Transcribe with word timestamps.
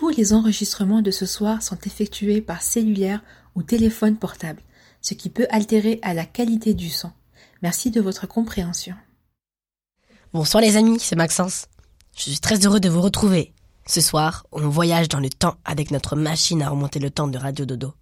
tous 0.00 0.08
les 0.08 0.32
enregistrements 0.32 1.02
de 1.02 1.10
ce 1.10 1.26
soir 1.26 1.62
sont 1.62 1.76
effectués 1.84 2.40
par 2.40 2.62
cellulaire 2.62 3.22
ou 3.54 3.62
téléphone 3.62 4.16
portable, 4.16 4.62
ce 5.02 5.12
qui 5.12 5.28
peut 5.28 5.46
altérer 5.50 5.98
à 6.00 6.14
la 6.14 6.24
qualité 6.24 6.72
du 6.72 6.88
son. 6.88 7.12
Merci 7.60 7.90
de 7.90 8.00
votre 8.00 8.26
compréhension. 8.26 8.94
Bonsoir 10.32 10.62
les 10.62 10.78
amis, 10.78 10.98
c'est 10.98 11.16
Maxence. 11.16 11.66
Je 12.16 12.30
suis 12.30 12.40
très 12.40 12.64
heureux 12.64 12.80
de 12.80 12.88
vous 12.88 13.02
retrouver. 13.02 13.52
Ce 13.84 14.00
soir, 14.00 14.46
on 14.52 14.70
voyage 14.70 15.10
dans 15.10 15.20
le 15.20 15.28
temps 15.28 15.58
avec 15.66 15.90
notre 15.90 16.16
machine 16.16 16.62
à 16.62 16.70
remonter 16.70 16.98
le 16.98 17.10
temps 17.10 17.28
de 17.28 17.36
Radio 17.36 17.66
Dodo. 17.66 17.92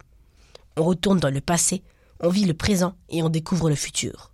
On 0.77 0.85
retourne 0.85 1.19
dans 1.19 1.33
le 1.33 1.41
passé, 1.41 1.83
on 2.21 2.29
vit 2.29 2.45
le 2.45 2.53
présent 2.53 2.95
et 3.09 3.23
on 3.23 3.29
découvre 3.29 3.67
le 3.67 3.75
futur. 3.75 4.31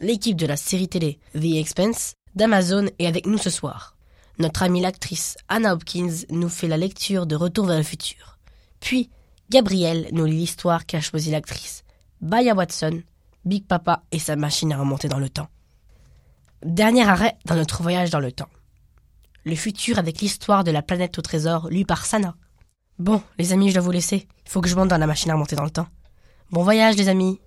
L'équipe 0.00 0.38
de 0.38 0.46
la 0.46 0.56
série 0.56 0.88
télé 0.88 1.18
The 1.34 1.56
Expense 1.56 2.14
d'Amazon 2.34 2.86
est 2.98 3.06
avec 3.06 3.26
nous 3.26 3.36
ce 3.36 3.50
soir. 3.50 3.95
Notre 4.38 4.62
amie 4.62 4.82
l'actrice 4.82 5.36
Anna 5.48 5.72
Hopkins 5.72 6.12
nous 6.30 6.50
fait 6.50 6.68
la 6.68 6.76
lecture 6.76 7.26
de 7.26 7.36
Retour 7.36 7.66
vers 7.66 7.78
le 7.78 7.82
futur. 7.82 8.38
Puis, 8.80 9.08
Gabrielle 9.48 10.08
nous 10.12 10.26
lit 10.26 10.36
l'histoire 10.36 10.84
qu'a 10.84 11.00
choisi 11.00 11.30
l'actrice. 11.30 11.84
Baya 12.20 12.54
Watson, 12.54 13.02
Big 13.46 13.66
Papa 13.66 14.02
et 14.12 14.18
sa 14.18 14.36
machine 14.36 14.72
à 14.72 14.78
remonter 14.78 15.08
dans 15.08 15.18
le 15.18 15.30
temps. 15.30 15.48
Dernier 16.62 17.08
arrêt 17.08 17.38
dans 17.46 17.54
notre 17.54 17.82
voyage 17.82 18.10
dans 18.10 18.20
le 18.20 18.32
temps. 18.32 18.48
Le 19.44 19.54
futur 19.54 19.98
avec 19.98 20.20
l'histoire 20.20 20.64
de 20.64 20.70
la 20.70 20.82
planète 20.82 21.18
au 21.18 21.22
trésor 21.22 21.68
lue 21.70 21.86
par 21.86 22.04
Sana. 22.04 22.34
Bon, 22.98 23.22
les 23.38 23.52
amis, 23.52 23.68
je 23.68 23.74
dois 23.74 23.82
vous 23.82 23.90
laisser. 23.90 24.26
Il 24.44 24.50
faut 24.50 24.60
que 24.60 24.68
je 24.68 24.74
monte 24.74 24.88
dans 24.88 24.98
la 24.98 25.06
machine 25.06 25.30
à 25.30 25.34
remonter 25.34 25.56
dans 25.56 25.64
le 25.64 25.70
temps. 25.70 25.88
Bon 26.50 26.62
voyage, 26.62 26.96
les 26.96 27.08
amis. 27.08 27.40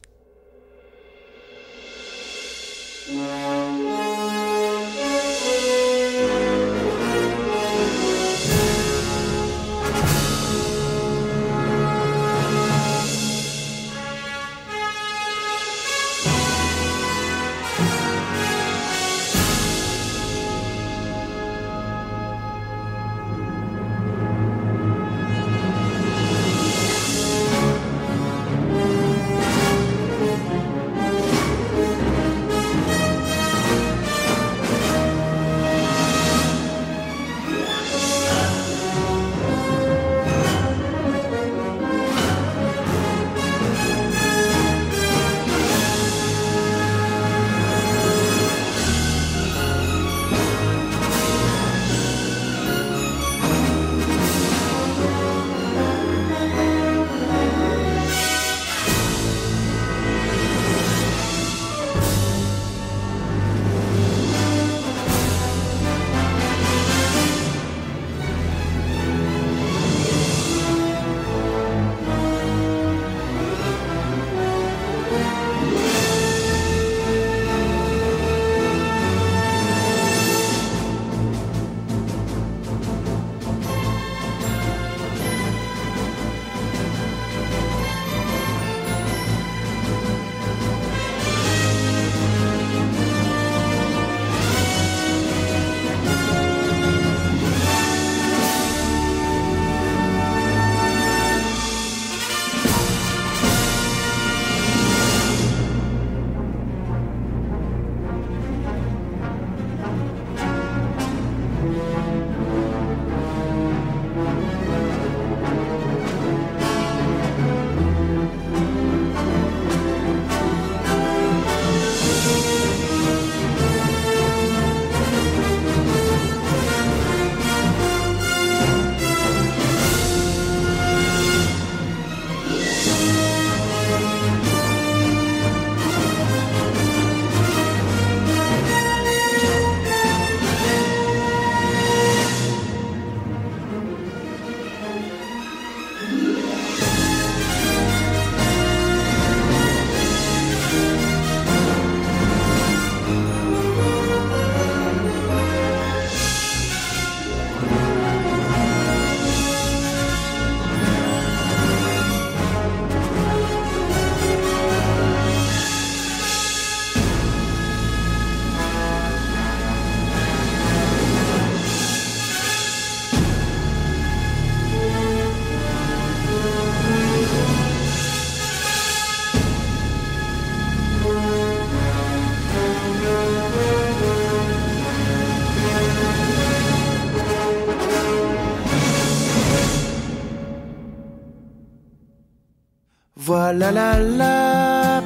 Voilà 193.72 195.04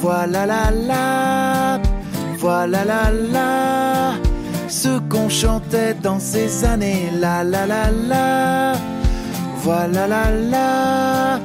voilà 0.00 0.46
la 0.46 0.70
la, 0.70 1.78
voilà 2.38 2.82
la 2.82 3.10
la, 3.10 4.12
ce 4.68 4.98
qu'on 5.10 5.28
chantait 5.28 5.92
dans 6.02 6.18
ces 6.18 6.64
années, 6.64 7.10
la 7.20 7.44
la 7.44 7.66
la 7.66 7.90
la, 7.90 8.72
voilà 9.62 10.06
la 10.06 10.30
la, 10.30 11.40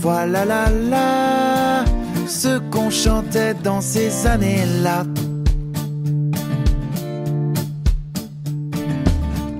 voilà 0.00 0.44
la 0.44 0.70
la, 0.70 1.84
ce 2.26 2.58
qu'on 2.72 2.90
chantait 2.90 3.54
dans 3.54 3.80
ces 3.80 4.26
années-là. 4.26 5.04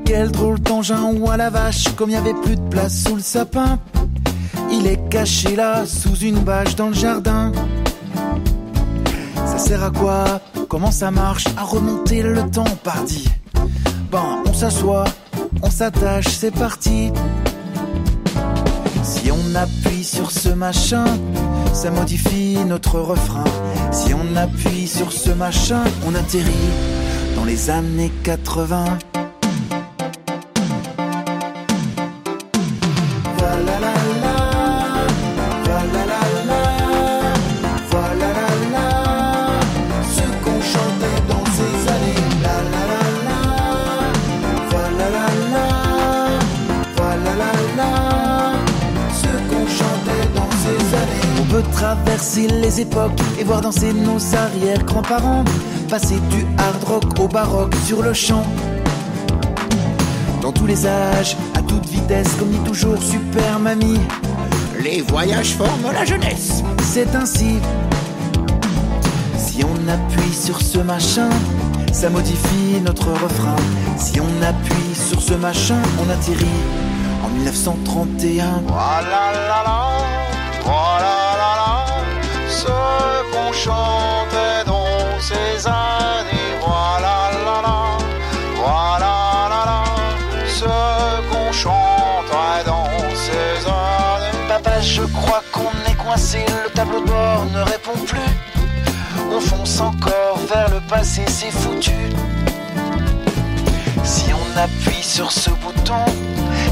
Quel 0.05 0.33
drôle 0.33 0.59
d'engin 0.59 1.05
ou 1.05 1.31
à 1.31 1.37
la 1.37 1.50
vache, 1.50 1.94
comme 1.94 2.11
il 2.11 2.15
n'y 2.15 2.19
avait 2.19 2.41
plus 2.43 2.56
de 2.56 2.69
place 2.69 3.05
sous 3.05 3.15
le 3.15 3.23
sapin. 3.23 3.79
Il 4.72 4.86
est 4.86 5.08
caché 5.10 5.54
là, 5.54 5.84
sous 5.86 6.16
une 6.16 6.38
bâche 6.38 6.74
dans 6.76 6.88
le 6.88 6.94
jardin. 6.94 7.52
Ça 9.46 9.58
sert 9.58 9.84
à 9.84 9.90
quoi? 9.90 10.40
Comment 10.69 10.90
ça 10.90 11.10
marche? 11.10 11.44
À 11.56 11.62
remonter 11.62 12.22
le 12.22 12.42
temps, 12.50 12.64
parti. 12.82 13.28
Bon, 14.10 14.42
on 14.46 14.54
s'assoit, 14.54 15.04
on 15.62 15.70
s'attache, 15.70 16.28
c'est 16.28 16.50
parti. 16.50 17.12
Si 19.02 19.30
on 19.30 19.54
appuie 19.54 20.04
sur 20.04 20.30
ce 20.30 20.48
machin, 20.48 21.04
ça 21.74 21.90
modifie 21.90 22.56
notre 22.66 22.98
refrain. 22.98 23.44
Si 23.90 24.14
on 24.14 24.36
appuie 24.36 24.86
sur 24.86 25.12
ce 25.12 25.30
machin, 25.30 25.84
on 26.06 26.14
atterrit 26.14 26.70
dans 27.36 27.44
les 27.44 27.69
années 27.69 28.12
80. 28.22 28.98
Traverser 51.82 52.46
les 52.46 52.81
époques 52.81 53.20
et 53.40 53.43
voir 53.43 53.61
danser 53.61 53.93
nos 53.93 54.20
arrière-grands-parents, 54.37 55.43
passer 55.90 56.14
du 56.31 56.46
hard 56.56 56.84
rock 56.84 57.19
au 57.19 57.26
baroque 57.26 57.75
sur 57.84 58.05
le 58.05 58.12
champ. 58.14 58.44
Dans 60.40 60.52
tous 60.52 60.67
les 60.67 60.87
âges, 60.87 61.37
à 61.56 61.62
toute 61.62 61.84
vitesse, 61.87 62.37
comme 62.38 62.50
dit 62.50 62.64
toujours 62.64 63.02
Super 63.02 63.58
Mamie, 63.58 63.99
les 64.81 65.00
voyages 65.00 65.55
forment 65.55 65.93
la 65.93 66.05
jeunesse. 66.05 66.62
C'est 66.84 67.17
ainsi. 67.17 67.58
Si 69.37 69.64
on 69.64 69.88
appuie 69.88 70.32
sur 70.32 70.61
ce 70.62 70.79
machin, 70.79 71.31
ça 71.93 72.11
modifie 72.11 72.81
notre 72.81 73.08
refrain. 73.08 73.56
Si 73.99 74.20
on 74.20 74.43
appuie 74.44 74.94
sur 74.94 75.20
ce 75.20 75.34
machin, 75.34 75.82
on 76.00 76.08
atterrit 76.08 76.46
en 77.25 77.29
1931. 77.29 78.62
Voilà, 78.69 79.32
la, 79.34 79.64
la, 79.64 79.64
voilà 79.64 80.02
ce 80.52 80.64
qu'on 80.64 80.92
chantait 83.64 84.64
dans 84.67 85.20
ces 85.20 85.67
années. 85.67 86.50
Voilà, 86.61 87.31
la, 87.47 87.59
la, 87.67 87.79
voilà, 88.56 89.14
la, 89.53 89.62
la, 89.70 89.81
ce 90.59 90.64
qu'on 91.29 91.53
chantait 91.53 92.64
dans 92.67 92.88
ces 93.14 93.67
années. 93.67 94.49
Papa, 94.49 94.81
je 94.81 95.03
crois 95.03 95.43
qu'on 95.53 95.73
est 95.88 95.94
coincé, 95.94 96.44
le 96.64 96.70
tableau 96.70 97.00
de 97.00 97.06
bord 97.06 97.44
ne 97.55 97.61
répond 97.61 97.99
plus. 98.06 98.32
On 99.31 99.41
fonce 99.41 99.81
encore 99.81 100.38
vers 100.53 100.69
le 100.70 100.81
passé, 100.88 101.23
c'est 101.29 101.53
foutu. 101.53 101.99
Si 104.03 104.26
on 104.32 104.58
appuie 104.58 105.03
sur 105.03 105.31
ce 105.31 105.50
bouton, 105.50 106.05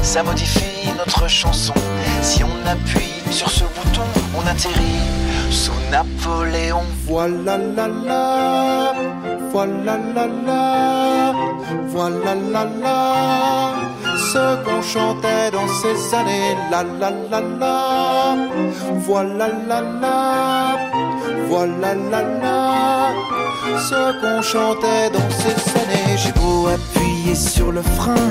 ça 0.03 0.23
modifie 0.23 0.89
notre 0.97 1.27
chanson. 1.29 1.73
Si 2.21 2.43
on 2.43 2.67
appuie 2.67 3.13
sur 3.31 3.49
ce 3.49 3.63
bouton, 3.63 4.07
on 4.37 4.45
atterrit 4.45 5.20
sous 5.51 5.73
Napoléon. 5.91 6.83
Voilà 7.07 7.57
la 7.57 7.87
la, 7.87 8.93
voilà 9.51 9.97
la 10.15 10.27
la, 10.27 11.33
voilà 11.87 12.35
la 12.35 12.63
la, 12.81 13.73
ce 14.31 14.63
qu'on 14.63 14.81
chantait 14.81 15.51
dans 15.51 15.67
ces 15.81 16.15
années. 16.15 16.55
La 16.71 16.83
la 16.83 17.11
la 17.29 17.41
la, 17.41 18.35
voilà 19.05 19.47
la 19.67 19.81
la, 19.81 20.77
voilà 21.49 21.93
la 21.95 22.21
la, 22.21 23.09
ce 23.77 24.01
qu'on 24.21 24.41
chantait 24.41 25.09
dans 25.11 25.29
ces 25.29 25.57
années. 25.81 26.17
J'ai 26.17 26.31
beau 26.31 26.67
appuyer 26.67 27.35
sur 27.35 27.71
le 27.71 27.81
frein 27.81 28.29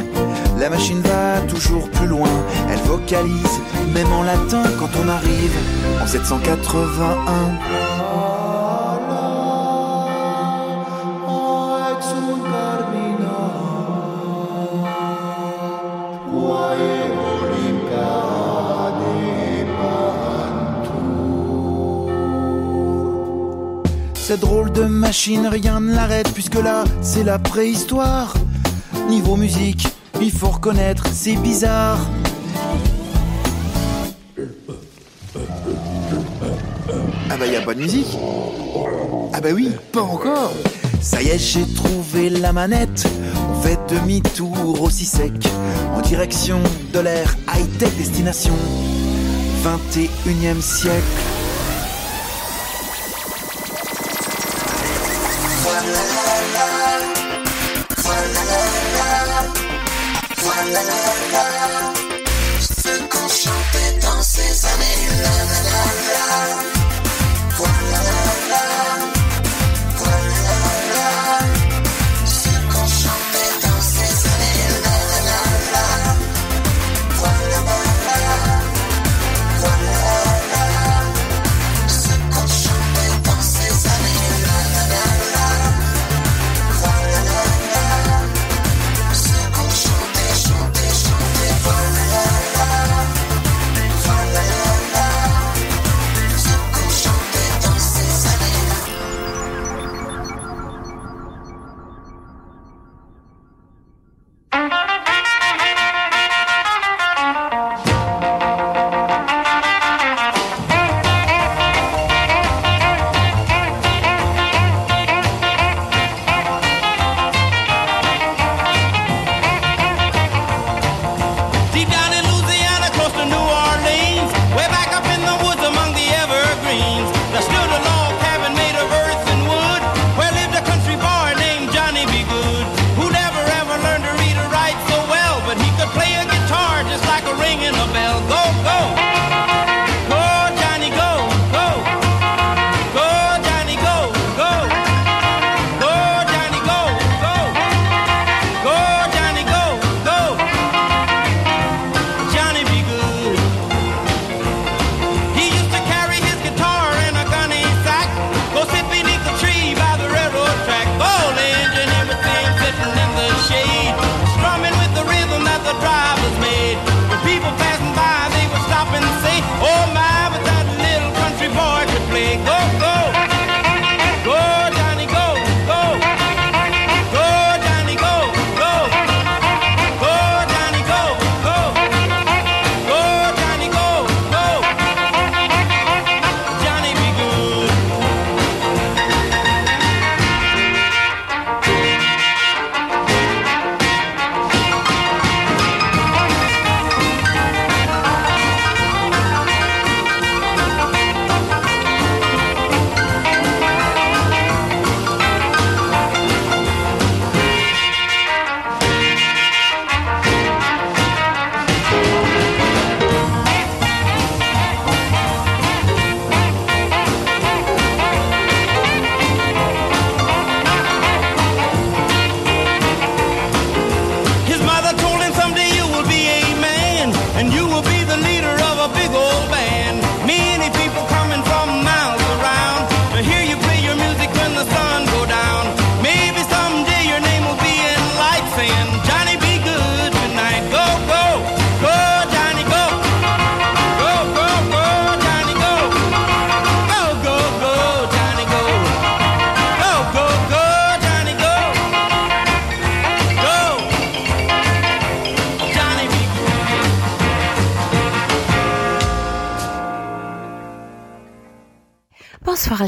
la 0.61 0.69
machine 0.69 1.01
va 1.01 1.41
toujours 1.49 1.89
plus 1.91 2.07
loin, 2.07 2.29
elle 2.69 2.79
vocalise, 2.81 3.61
même 3.95 4.13
en 4.13 4.23
latin 4.23 4.63
quand 4.79 4.91
on 5.03 5.09
arrive 5.09 5.57
en 6.03 6.07
781. 6.07 6.81
Cette 24.15 24.41
drôle 24.41 24.71
de 24.73 24.85
machine, 24.85 25.49
rien 25.49 25.81
ne 25.81 25.93
l'arrête, 25.93 26.31
puisque 26.33 26.55
là, 26.55 26.85
c'est 27.01 27.25
la 27.25 27.41
préhistoire. 27.41 28.35
Niveau 29.09 29.35
musique, 29.35 29.89
il 30.21 30.31
faut 30.31 30.49
reconnaître, 30.49 31.05
c'est 31.13 31.37
bizarre. 31.37 31.99
Ah 37.29 37.37
bah 37.39 37.47
y 37.47 37.57
a 37.57 37.63
pas 37.63 37.75
de 37.75 37.81
musique 37.81 38.19
Ah 39.33 39.41
bah 39.41 39.51
oui, 39.55 39.71
pas 39.93 40.03
encore 40.03 40.53
Ça 41.01 41.23
y 41.23 41.29
est, 41.29 41.39
j'ai 41.39 41.65
trouvé 41.75 42.29
la 42.29 42.53
manette. 42.53 43.07
On 43.51 43.63
fait 43.63 43.79
demi-tour 43.89 44.83
aussi 44.83 45.05
sec, 45.05 45.33
en 45.95 46.01
direction 46.01 46.61
de 46.93 47.01
l'air 47.01 47.37
high-tech 47.55 47.97
destination 47.97 48.55
21e 49.65 50.61
siècle. 50.61 51.01
la 55.93 56.10
dans 64.01 64.23
ces 64.23 64.67
années 64.67 65.09
la 65.23 65.35
la 65.67 65.91
la 68.49 68.80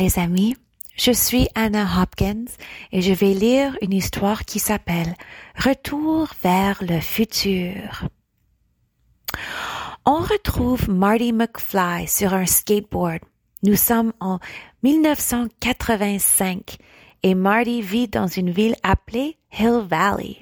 les 0.02 0.18
amis, 0.18 0.56
je 0.96 1.12
suis 1.12 1.46
Anna 1.54 1.86
Hopkins 1.96 2.46
et 2.90 3.02
je 3.02 3.12
vais 3.12 3.34
lire 3.34 3.78
une 3.82 3.92
histoire 3.92 4.44
qui 4.44 4.58
s'appelle 4.58 5.14
Retour 5.56 6.26
vers 6.42 6.82
le 6.82 6.98
futur. 6.98 8.08
On 10.04 10.16
retrouve 10.16 10.90
Marty 10.90 11.32
McFly 11.32 12.08
sur 12.08 12.34
un 12.34 12.46
skateboard. 12.46 13.20
Nous 13.62 13.76
sommes 13.76 14.12
en 14.18 14.40
1985 14.82 16.78
et 17.22 17.36
Marty 17.36 17.80
vit 17.80 18.08
dans 18.08 18.26
une 18.26 18.50
ville 18.50 18.74
appelée 18.82 19.38
Hill 19.56 19.86
Valley. 19.88 20.38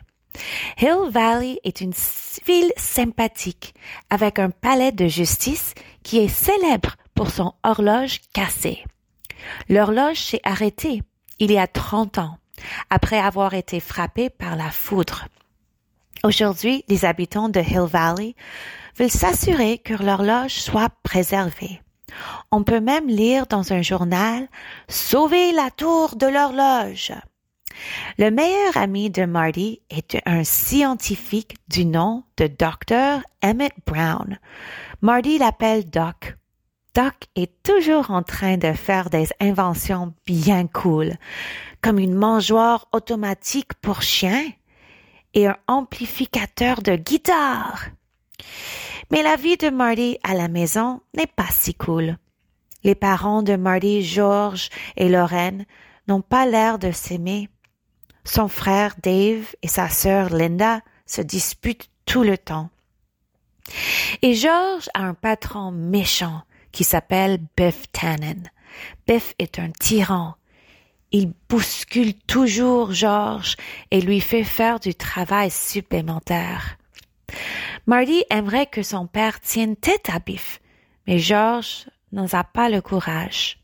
Hill 0.81 1.11
Valley 1.11 1.61
est 1.65 1.83
une 1.83 1.93
ville 2.47 2.73
sympathique 2.79 3.75
avec 4.09 4.39
un 4.39 4.49
palais 4.49 4.93
de 4.93 5.07
justice 5.07 5.75
qui 6.03 6.17
est 6.17 6.29
célèbre 6.29 6.97
pour 7.15 7.29
son 7.29 7.53
horloge 7.63 8.23
cassée. 8.33 8.85
L'horloge 9.69 10.19
s'est 10.19 10.41
arrêtée 10.45 11.03
il 11.39 11.51
y 11.51 11.59
a 11.59 11.67
30 11.67 12.19
ans 12.19 12.37
après 12.91 13.19
avoir 13.19 13.55
été 13.55 13.81
frappée 13.81 14.31
par 14.31 14.57
la 14.57 14.71
foudre. 14.71 15.27
Aujourd'hui, 16.23 16.85
les 16.89 17.05
habitants 17.05 17.49
de 17.49 17.61
Hill 17.61 17.87
Valley 17.91 18.35
veulent 18.97 19.11
s'assurer 19.11 19.79
que 19.79 19.95
l'horloge 19.95 20.53
soit 20.53 20.91
préservée. 21.03 21.81
On 22.51 22.63
peut 22.63 22.81
même 22.81 23.09
lire 23.09 23.47
dans 23.47 23.73
un 23.73 23.83
journal 23.83 24.49
Sauver 24.89 25.53
la 25.53 25.71
tour 25.71 26.17
de 26.17 26.27
l'horloge. 26.27 27.13
Le 28.19 28.31
meilleur 28.31 28.77
ami 28.77 29.11
de 29.11 29.25
Marty 29.25 29.81
est 29.89 30.19
un 30.27 30.45
scientifique 30.45 31.57
du 31.69 31.87
nom 31.87 32.25
de 32.37 32.47
Dr. 32.49 33.23
Emmett 33.43 33.73
Brown. 33.87 34.39
Marty 35.01 35.39
l'appelle 35.39 35.89
Doc. 35.89 36.37
Doc 36.95 37.15
est 37.37 37.53
toujours 37.63 38.11
en 38.11 38.23
train 38.23 38.57
de 38.57 38.73
faire 38.73 39.11
des 39.11 39.29
inventions 39.39 40.13
bien 40.27 40.67
cool, 40.67 41.15
comme 41.83 42.01
une 42.01 42.15
mangeoire 42.15 42.89
automatique 42.93 43.75
pour 43.75 44.03
chiens 44.03 44.51
et 45.35 45.47
un 45.47 45.57
amplificateur 45.69 46.83
de 46.83 46.97
guitare. 46.97 47.87
Mais 49.13 49.23
la 49.23 49.37
vie 49.37 49.57
de 49.57 49.71
Marty 49.71 50.19
à 50.25 50.35
la 50.35 50.49
maison 50.49 51.01
n'est 51.15 51.29
pas 51.29 51.49
si 51.51 51.75
cool. 51.75 52.17
Les 52.83 52.97
parents 52.97 53.43
de 53.43 53.55
Marty, 53.55 54.03
George 54.03 54.69
et 54.97 55.09
Lorraine, 55.09 55.67
n'ont 56.09 56.23
pas 56.23 56.45
l'air 56.45 56.81
de 56.81 56.91
s'aimer. 56.91 57.49
Son 58.25 58.49
frère 58.49 58.97
Dave 59.01 59.55
et 59.63 59.69
sa 59.69 59.89
sœur 59.89 60.31
Linda 60.31 60.81
se 61.07 61.23
disputent 61.23 61.89
tout 62.05 62.25
le 62.25 62.37
temps. 62.37 62.71
Et 64.23 64.35
George 64.35 64.89
a 64.95 65.03
un 65.03 65.15
patron 65.15 65.71
méchant 65.71 66.43
qui 66.73 66.85
s'appelle 66.85 67.39
Biff 67.57 67.91
Tannen. 67.93 68.51
Biff 69.07 69.35
est 69.39 69.59
un 69.59 69.71
tyran. 69.71 70.35
Il 71.13 71.33
bouscule 71.49 72.15
toujours 72.15 72.93
George 72.93 73.57
et 73.91 74.01
lui 74.01 74.21
fait 74.21 74.45
faire 74.45 74.79
du 74.79 74.95
travail 74.95 75.51
supplémentaire. 75.51 76.77
Marty 77.87 78.25
aimerait 78.31 78.67
que 78.67 78.83
son 78.83 79.07
père 79.07 79.41
tienne 79.41 79.77
tête 79.77 80.09
à 80.11 80.21
Biff, 80.21 80.61
mais 81.07 81.19
George 81.19 81.87
n'en 82.13 82.27
a 82.33 82.45
pas 82.45 82.69
le 82.69 82.81
courage. 82.81 83.59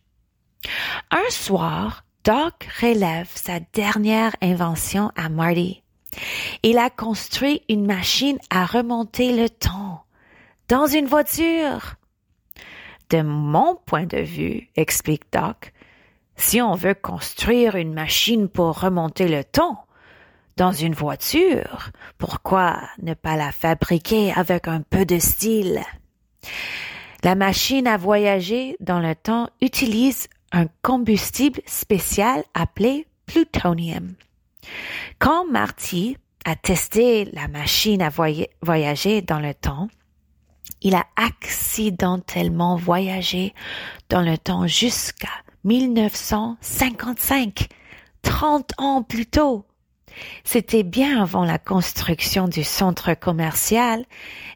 Un 1.11 1.31
soir, 1.31 2.05
Doc 2.25 2.69
relève 2.81 3.31
sa 3.33 3.61
dernière 3.73 4.35
invention 4.43 5.13
à 5.15 5.29
Marty. 5.29 5.83
Il 6.65 6.79
a 6.79 6.91
construit 6.91 7.63
une 7.69 7.87
machine 7.87 8.39
à 8.51 8.67
remonter 8.67 9.37
le 9.37 9.49
temps 9.49 10.05
dans 10.69 10.87
une 10.87 11.07
voiture. 11.07 11.95
De 13.11 13.23
mon 13.23 13.77
point 13.87 14.07
de 14.07 14.19
vue, 14.19 14.69
explique 14.75 15.25
Doc, 15.33 15.73
si 16.37 16.61
on 16.61 16.75
veut 16.75 16.95
construire 16.95 17.77
une 17.77 17.95
machine 17.95 18.49
pour 18.49 18.81
remonter 18.81 19.29
le 19.29 19.45
temps 19.45 19.87
dans 20.57 20.73
une 20.73 20.95
voiture, 20.95 21.91
pourquoi 22.19 22.81
ne 23.03 23.15
pas 23.15 23.37
la 23.37 23.53
fabriquer 23.53 24.33
avec 24.35 24.69
un 24.69 24.81
peu 24.83 25.07
de 25.07 25.19
style? 25.19 25.83
La 27.23 27.35
machine 27.35 27.87
à 27.87 27.97
voyager 27.97 28.77
dans 28.81 29.01
le 29.01 29.15
temps 29.15 29.49
utilise 29.61 30.29
un 30.53 30.67
combustible 30.83 31.61
spécial 31.67 32.43
appelé 32.55 33.07
plutonium. 33.27 34.15
Quand 35.19 35.47
Marty 35.47 36.17
a 36.45 36.57
testé 36.57 37.25
la 37.33 37.49
machine 37.49 38.03
à 38.03 38.11
voyager 38.63 39.23
dans 39.23 39.41
le 39.41 39.55
temps, 39.55 39.89
il 40.83 40.95
a 40.95 41.07
accidentellement 41.17 42.77
voyagé 42.77 43.55
dans 44.09 44.23
le 44.23 44.39
temps 44.39 44.67
jusqu'à 44.67 45.29
1955, 45.65 47.69
30 48.23 48.73
ans 48.79 49.03
plus 49.03 49.27
tôt. 49.27 49.67
C'était 50.45 50.83
bien 50.83 51.23
avant 51.23 51.45
la 51.45 51.59
construction 51.59 52.49
du 52.49 52.65
centre 52.65 53.15
commercial 53.15 54.05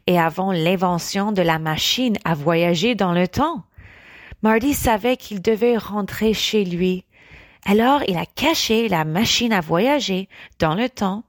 et 0.07 0.19
avant 0.19 0.51
l'invention 0.51 1.31
de 1.31 1.41
la 1.41 1.59
machine 1.59 2.17
à 2.23 2.33
voyager 2.33 2.95
dans 2.95 3.13
le 3.13 3.27
temps. 3.27 3.63
Marty 4.41 4.73
savait 4.73 5.17
qu'il 5.17 5.41
devait 5.41 5.77
rentrer 5.77 6.33
chez 6.33 6.65
lui. 6.65 7.05
Alors 7.65 8.01
il 8.07 8.17
a 8.17 8.25
caché 8.25 8.87
la 8.87 9.05
machine 9.05 9.53
à 9.53 9.61
voyager 9.61 10.27
dans 10.57 10.73
le 10.73 10.89
temps 10.89 11.23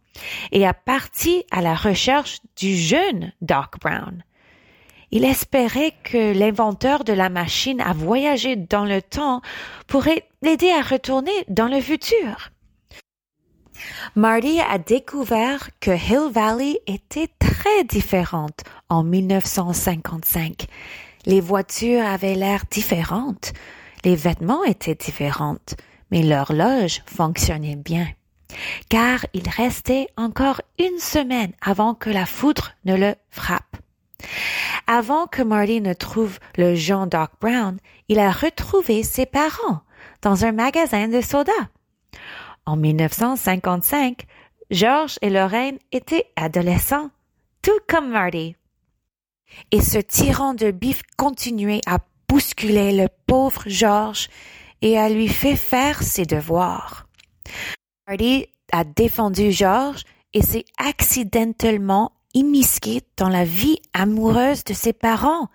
et 0.50 0.66
a 0.66 0.72
parti 0.72 1.44
à 1.50 1.60
la 1.60 1.74
recherche 1.74 2.40
du 2.56 2.76
jeune 2.76 3.32
Doc 3.42 3.78
Brown. 3.80 4.24
Il 5.12 5.25
espérait 5.25 5.95
que 6.02 6.33
l'inventeur 6.33 7.04
de 7.04 7.12
la 7.12 7.28
machine 7.28 7.81
à 7.81 7.92
voyager 7.92 8.57
dans 8.57 8.85
le 8.85 9.00
temps 9.00 9.40
pourrait 9.87 10.26
l'aider 10.42 10.71
à 10.71 10.83
retourner 10.83 11.33
dans 11.49 11.69
le 11.69 11.81
futur. 11.81 12.50
Marty 14.16 14.61
a 14.61 14.78
découvert 14.78 15.71
que 15.81 15.90
Hill 15.90 16.33
Valley 16.33 16.81
était 16.87 17.28
très 17.38 17.85
différente 17.85 18.62
en 18.88 19.04
1955 19.04 20.66
les 21.26 21.40
voitures 21.40 22.04
avaient 22.04 22.35
l'air 22.35 22.64
différentes, 22.71 23.52
les 24.04 24.16
vêtements 24.16 24.64
étaient 24.64 24.95
différents, 24.95 25.57
mais 26.11 26.23
l'horloge 26.23 27.02
fonctionnait 27.07 27.76
bien. 27.76 28.09
Car 28.88 29.25
il 29.33 29.49
restait 29.49 30.09
encore 30.16 30.61
une 30.78 30.99
semaine 30.99 31.52
avant 31.62 31.95
que 31.95 32.11
la 32.11 32.26
foudre 32.26 32.73
ne 32.85 32.97
le 32.97 33.14
frappe. 33.31 33.72
Avant 34.87 35.26
que 35.26 35.43
Marty 35.43 35.81
ne 35.81 35.95
trouve 35.95 36.38
le 36.57 36.75
Jean 36.75 37.07
Doc 37.07 37.31
Brown, 37.41 37.79
il 38.09 38.19
a 38.19 38.31
retrouvé 38.31 39.02
ses 39.02 39.26
parents 39.26 39.83
dans 40.23 40.45
un 40.45 40.52
magasin 40.52 41.09
de 41.09 41.21
soda. 41.21 41.52
En 42.67 42.76
1955, 42.76 44.25
George 44.71 45.19
et 45.23 45.31
Lorraine 45.31 45.79
étaient 45.91 46.26
adolescents, 46.37 47.11
tout 47.62 47.79
comme 47.88 48.11
Marty 48.11 48.57
et 49.71 49.81
ce 49.81 49.99
tyran 49.99 50.55
de 50.55 50.71
bif 50.71 51.02
continuait 51.17 51.81
à 51.87 51.99
bousculer 52.29 52.93
le 52.93 53.09
pauvre 53.26 53.62
George 53.67 54.29
et 54.81 54.99
à 54.99 55.09
lui 55.09 55.29
faire 55.29 55.59
faire 55.59 56.02
ses 56.02 56.25
devoirs. 56.25 57.07
Marty 58.09 58.47
a 58.73 58.85
défendu 58.85 59.52
George 59.52 60.05
et 60.33 60.43
s'est 60.43 60.64
accidentellement 60.79 62.12
immisqué 62.34 63.02
dans 63.16 63.28
la 63.28 63.44
vie 63.44 63.78
amoureuse 63.92 64.64
de 64.64 64.74
ses 64.74 64.92
parents. 64.92 65.48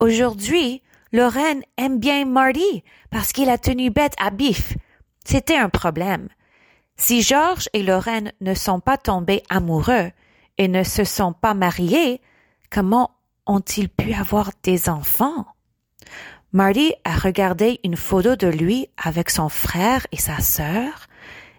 Aujourd'hui, 0.00 0.82
Lorraine 1.12 1.62
aime 1.76 1.98
bien 1.98 2.24
Marty 2.24 2.84
parce 3.10 3.32
qu'il 3.32 3.50
a 3.50 3.58
tenu 3.58 3.90
bête 3.90 4.14
à 4.18 4.30
Biff. 4.30 4.76
C'était 5.24 5.56
un 5.56 5.68
problème. 5.68 6.28
Si 6.96 7.22
George 7.22 7.68
et 7.72 7.82
Lorraine 7.82 8.32
ne 8.40 8.54
sont 8.54 8.80
pas 8.80 8.98
tombés 8.98 9.42
amoureux 9.48 10.10
et 10.58 10.68
ne 10.68 10.82
se 10.82 11.04
sont 11.04 11.32
pas 11.32 11.54
mariés, 11.54 12.20
Comment 12.70 13.10
ont-ils 13.46 13.88
pu 13.88 14.12
avoir 14.12 14.50
des 14.62 14.88
enfants? 14.88 15.46
Marty 16.52 16.92
a 17.04 17.16
regardé 17.16 17.80
une 17.82 17.96
photo 17.96 18.36
de 18.36 18.46
lui 18.46 18.88
avec 19.02 19.30
son 19.30 19.48
frère 19.48 20.06
et 20.12 20.18
sa 20.18 20.40
sœur. 20.40 21.06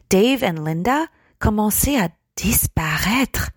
Dave 0.10 0.44
et 0.44 0.52
Linda 0.52 1.06
commençaient 1.40 2.00
à 2.00 2.10
disparaître, 2.36 3.50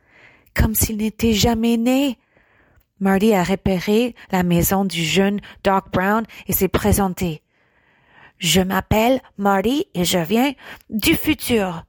comme 0.55 0.75
s'ils 0.75 0.99
n'étaient 0.99 1.33
jamais 1.33 1.77
nés. 1.77 2.19
Marty 3.01 3.35
a 3.35 3.43
repéré 3.43 4.15
la 4.31 4.43
maison 4.43 4.85
du 4.85 5.05
jeune 5.05 5.41
Doc 5.65 5.91
Brown 5.93 6.25
et 6.47 6.53
s'est 6.53 6.69
présenté. 6.69 7.43
Je 8.39 8.61
m'appelle 8.61 9.21
Marty 9.39 9.87
et 9.95 10.05
je 10.05 10.19
viens 10.19 10.53
du 10.91 11.17
futur. 11.17 11.85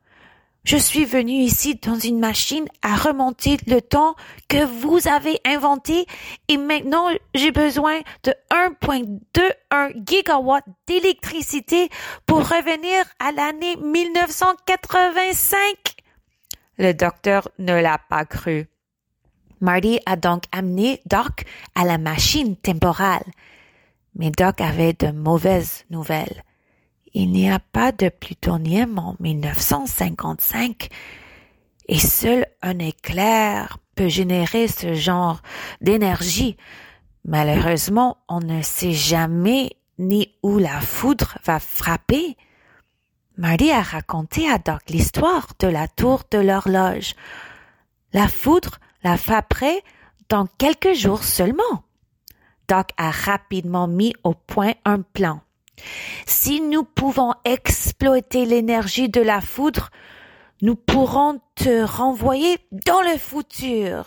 Je 0.64 0.78
suis 0.78 1.04
venu 1.04 1.34
ici 1.34 1.76
dans 1.76 2.00
une 2.00 2.20
machine 2.20 2.66
à 2.82 2.96
remonter 2.96 3.58
le 3.68 3.82
temps 3.82 4.16
que 4.48 4.64
vous 4.64 5.10
avez 5.10 5.38
inventé 5.46 6.06
et 6.48 6.56
maintenant 6.56 7.10
j'ai 7.36 7.52
besoin 7.52 8.00
de 8.24 8.34
1.21 8.50 10.08
gigawatt 10.08 10.64
d'électricité 10.88 11.90
pour 12.26 12.48
revenir 12.48 13.04
à 13.20 13.34
l'année 13.34 13.76
1985. 13.76 15.93
Le 16.78 16.94
docteur 16.94 17.50
ne 17.60 17.80
l'a 17.80 18.00
pas 18.10 18.26
cru. 18.26 18.68
Marty 19.62 20.00
a 20.06 20.16
donc 20.16 20.44
amené 20.52 21.02
Doc 21.06 21.46
à 21.76 21.86
la 21.86 21.98
machine 21.98 22.56
temporale. 22.56 23.24
Mais 24.16 24.32
Doc 24.32 24.62
avait 24.62 24.94
de 24.94 25.12
mauvaises 25.12 25.86
nouvelles. 25.90 26.44
Il 27.14 27.32
n'y 27.32 27.50
a 27.50 27.60
pas 27.60 27.92
de 27.92 28.10
plutonium 28.10 28.98
en 28.98 29.16
1955 29.20 30.90
et 31.88 32.00
seul 32.00 32.46
un 32.62 32.80
éclair 32.80 33.78
peut 33.96 34.08
générer 34.08 34.68
ce 34.68 34.94
genre 34.94 35.42
d'énergie. 35.82 36.58
Malheureusement, 37.26 38.18
on 38.28 38.40
ne 38.40 38.62
sait 38.62 38.94
jamais 38.94 39.78
ni 40.00 40.34
où 40.42 40.58
la 40.58 40.82
foudre 40.82 41.38
va 41.46 41.60
frapper. 41.60 42.36
Marty 43.36 43.72
a 43.72 43.82
raconté 43.82 44.48
à 44.48 44.60
Doc 44.60 44.82
l'histoire 44.90 45.48
de 45.58 45.68
la 45.68 45.88
tour 45.88 46.22
de 46.30 46.38
l'horloge. 46.38 47.16
La 48.14 48.28
foudre 48.28 48.80
la 49.04 49.18
frapperait 49.18 49.84
dans 50.30 50.46
quelques 50.60 50.94
jours 50.94 51.24
seulement. 51.24 51.84
Doc 52.68 52.90
a 52.98 53.10
rapidement 53.10 53.88
mis 53.88 54.14
au 54.24 54.36
point 54.36 54.74
un 54.86 55.02
plan. 55.02 55.42
Si 56.28 56.62
nous 56.62 56.84
pouvons 56.84 57.34
exploiter 57.44 58.46
l'énergie 58.46 59.10
de 59.10 59.22
la 59.22 59.42
foudre, 59.42 59.90
nous 60.62 60.76
pourrons 60.76 61.42
te 61.56 61.84
renvoyer 61.84 62.60
dans 62.86 63.02
le 63.02 63.18
futur. 63.18 64.06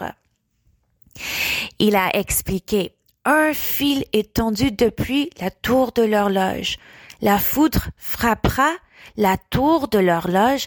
Il 1.80 1.96
a 1.96 2.16
expliqué 2.16 2.94
un 3.24 3.52
fil 3.52 4.04
étendu 4.12 4.70
depuis 4.70 5.30
la 5.40 5.50
tour 5.50 5.90
de 5.90 6.02
l'horloge. 6.02 6.76
La 7.20 7.38
foudre 7.38 7.88
frappera 7.96 8.70
la 9.16 9.36
tour 9.50 9.88
de 9.88 9.98
l'horloge 9.98 10.66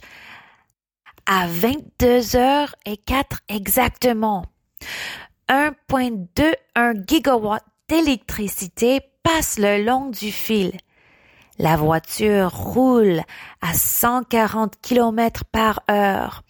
à 1.25 1.47
22 1.47 2.35
heures 2.35 2.75
et 2.85 2.97
4 2.97 3.41
exactement. 3.49 4.45
1.21 5.49 7.05
gigawatt 7.07 7.63
d'électricité 7.87 9.01
passe 9.23 9.57
le 9.57 9.83
long 9.83 10.09
du 10.09 10.31
fil. 10.31 10.73
La 11.57 11.75
voiture 11.75 12.51
roule 12.51 13.21
à 13.61 13.73
140 13.73 14.75
km 14.81 15.43
par 15.45 15.81
heure. 15.91 16.43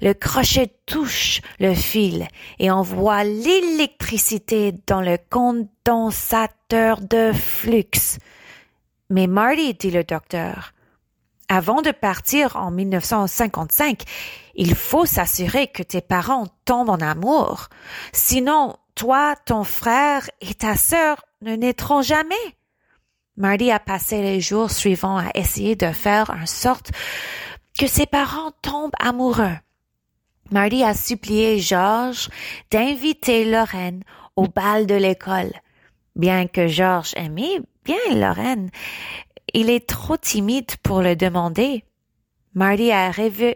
Le 0.00 0.12
crochet 0.12 0.72
touche 0.86 1.40
le 1.60 1.74
fil 1.74 2.26
et 2.58 2.70
envoie 2.70 3.24
l'électricité 3.24 4.72
dans 4.86 5.02
le 5.02 5.18
condensateur 5.30 7.00
de 7.00 7.32
flux. 7.32 8.18
Mais 9.08 9.26
Marty, 9.26 9.74
dit 9.74 9.90
le 9.90 10.02
docteur, 10.02 10.72
avant 11.48 11.82
de 11.82 11.90
partir 11.90 12.56
en 12.56 12.70
1955, 12.70 14.02
il 14.54 14.74
faut 14.74 15.06
s'assurer 15.06 15.68
que 15.68 15.82
tes 15.82 16.00
parents 16.00 16.46
tombent 16.64 16.90
en 16.90 17.00
amour. 17.00 17.68
Sinon, 18.12 18.76
toi, 18.94 19.34
ton 19.44 19.62
frère 19.62 20.28
et 20.40 20.54
ta 20.54 20.76
sœur 20.76 21.24
ne 21.42 21.54
naîtront 21.54 22.02
jamais. 22.02 22.34
Marty 23.36 23.70
a 23.70 23.78
passé 23.78 24.22
les 24.22 24.40
jours 24.40 24.70
suivants 24.70 25.18
à 25.18 25.30
essayer 25.34 25.76
de 25.76 25.92
faire 25.92 26.30
en 26.30 26.46
sorte 26.46 26.90
que 27.78 27.86
ses 27.86 28.06
parents 28.06 28.52
tombent 28.62 28.96
amoureux. 28.98 29.56
Marty 30.50 30.82
a 30.82 30.94
supplié 30.94 31.58
George 31.58 32.30
d'inviter 32.70 33.44
Lorraine 33.44 34.02
au 34.36 34.46
bal 34.48 34.86
de 34.86 34.94
l'école. 34.94 35.52
Bien 36.14 36.46
que 36.46 36.66
George 36.66 37.12
aimait 37.16 37.60
bien 37.84 37.96
Lorraine, 38.14 38.70
il 39.54 39.70
est 39.70 39.86
trop 39.88 40.16
timide 40.16 40.76
pour 40.82 41.02
le 41.02 41.16
demander. 41.16 41.84
Marty 42.54 42.90
a 42.90 43.10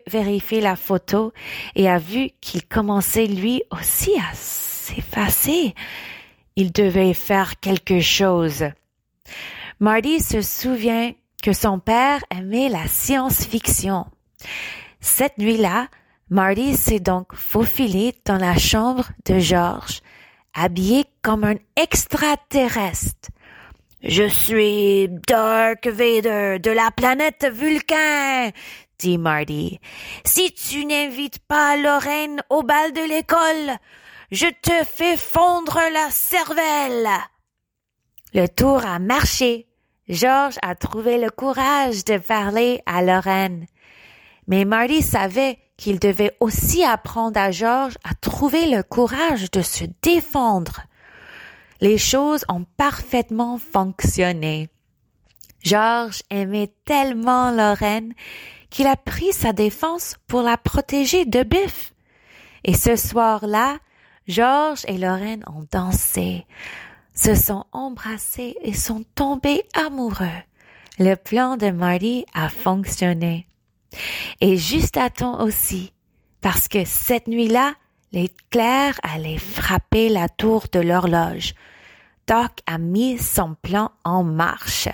vérifié 0.06 0.60
la 0.60 0.76
photo 0.76 1.32
et 1.74 1.88
a 1.88 1.98
vu 1.98 2.30
qu'il 2.40 2.66
commençait 2.66 3.26
lui 3.26 3.62
aussi 3.70 4.12
à 4.18 4.34
s'effacer. 4.34 5.74
Il 6.56 6.70
devait 6.70 7.14
faire 7.14 7.58
quelque 7.60 8.00
chose. 8.00 8.66
Marty 9.78 10.20
se 10.20 10.42
souvient 10.42 11.12
que 11.42 11.54
son 11.54 11.78
père 11.78 12.22
aimait 12.30 12.68
la 12.68 12.86
science-fiction. 12.86 14.04
Cette 15.00 15.38
nuit-là, 15.38 15.88
Marty 16.28 16.76
s'est 16.76 17.00
donc 17.00 17.34
faufilé 17.34 18.14
dans 18.26 18.36
la 18.36 18.58
chambre 18.58 19.10
de 19.24 19.38
George, 19.38 20.02
habillé 20.52 21.06
comme 21.22 21.44
un 21.44 21.56
extraterrestre. 21.76 23.30
Je 24.02 24.26
suis 24.26 25.08
Dark 25.28 25.86
Vader 25.86 26.58
de 26.58 26.70
la 26.70 26.90
planète 26.90 27.46
Vulcain, 27.52 28.50
dit 28.98 29.18
Marty. 29.18 29.78
Si 30.24 30.54
tu 30.54 30.86
n'invites 30.86 31.38
pas 31.40 31.76
Lorraine 31.76 32.40
au 32.48 32.62
bal 32.62 32.94
de 32.94 33.06
l'école, 33.06 33.76
je 34.30 34.46
te 34.46 34.84
fais 34.86 35.18
fondre 35.18 35.78
la 35.92 36.08
cervelle. 36.08 37.08
Le 38.32 38.46
tour 38.46 38.86
a 38.86 38.98
marché. 38.98 39.66
George 40.08 40.56
a 40.62 40.74
trouvé 40.74 41.18
le 41.18 41.28
courage 41.28 42.02
de 42.06 42.16
parler 42.16 42.80
à 42.86 43.02
Lorraine. 43.02 43.66
Mais 44.46 44.64
Marty 44.64 45.02
savait 45.02 45.58
qu'il 45.76 45.98
devait 45.98 46.34
aussi 46.40 46.82
apprendre 46.84 47.38
à 47.38 47.50
George 47.50 47.98
à 48.02 48.14
trouver 48.14 48.70
le 48.70 48.82
courage 48.82 49.50
de 49.50 49.60
se 49.60 49.84
défendre. 50.00 50.80
Les 51.80 51.98
choses 51.98 52.44
ont 52.48 52.64
parfaitement 52.76 53.58
fonctionné. 53.58 54.68
George 55.62 56.22
aimait 56.30 56.72
tellement 56.84 57.50
Lorraine 57.50 58.14
qu'il 58.70 58.86
a 58.86 58.96
pris 58.96 59.32
sa 59.32 59.52
défense 59.52 60.16
pour 60.26 60.42
la 60.42 60.56
protéger 60.56 61.24
de 61.24 61.42
Biff. 61.42 61.92
Et 62.64 62.74
ce 62.74 62.96
soir-là, 62.96 63.78
George 64.28 64.84
et 64.86 64.98
Lorraine 64.98 65.42
ont 65.46 65.66
dansé, 65.72 66.46
se 67.14 67.34
sont 67.34 67.64
embrassés 67.72 68.56
et 68.62 68.74
sont 68.74 69.04
tombés 69.14 69.62
amoureux. 69.74 70.26
Le 70.98 71.14
plan 71.14 71.56
de 71.56 71.70
Marty 71.70 72.26
a 72.34 72.48
fonctionné. 72.48 73.46
Et 74.40 74.56
juste 74.56 74.96
à 74.96 75.10
temps 75.10 75.42
aussi, 75.42 75.92
parce 76.40 76.68
que 76.68 76.84
cette 76.84 77.26
nuit-là, 77.26 77.74
l'éclair 78.12 79.00
allait 79.02 79.38
frapper 79.38 80.08
la 80.08 80.28
tour 80.28 80.66
de 80.70 80.80
l'horloge. 80.80 81.54
Doc 82.30 82.60
a 82.66 82.78
mis 82.78 83.18
son 83.18 83.56
plan 83.56 83.90
en 84.04 84.22
marche. 84.22 84.88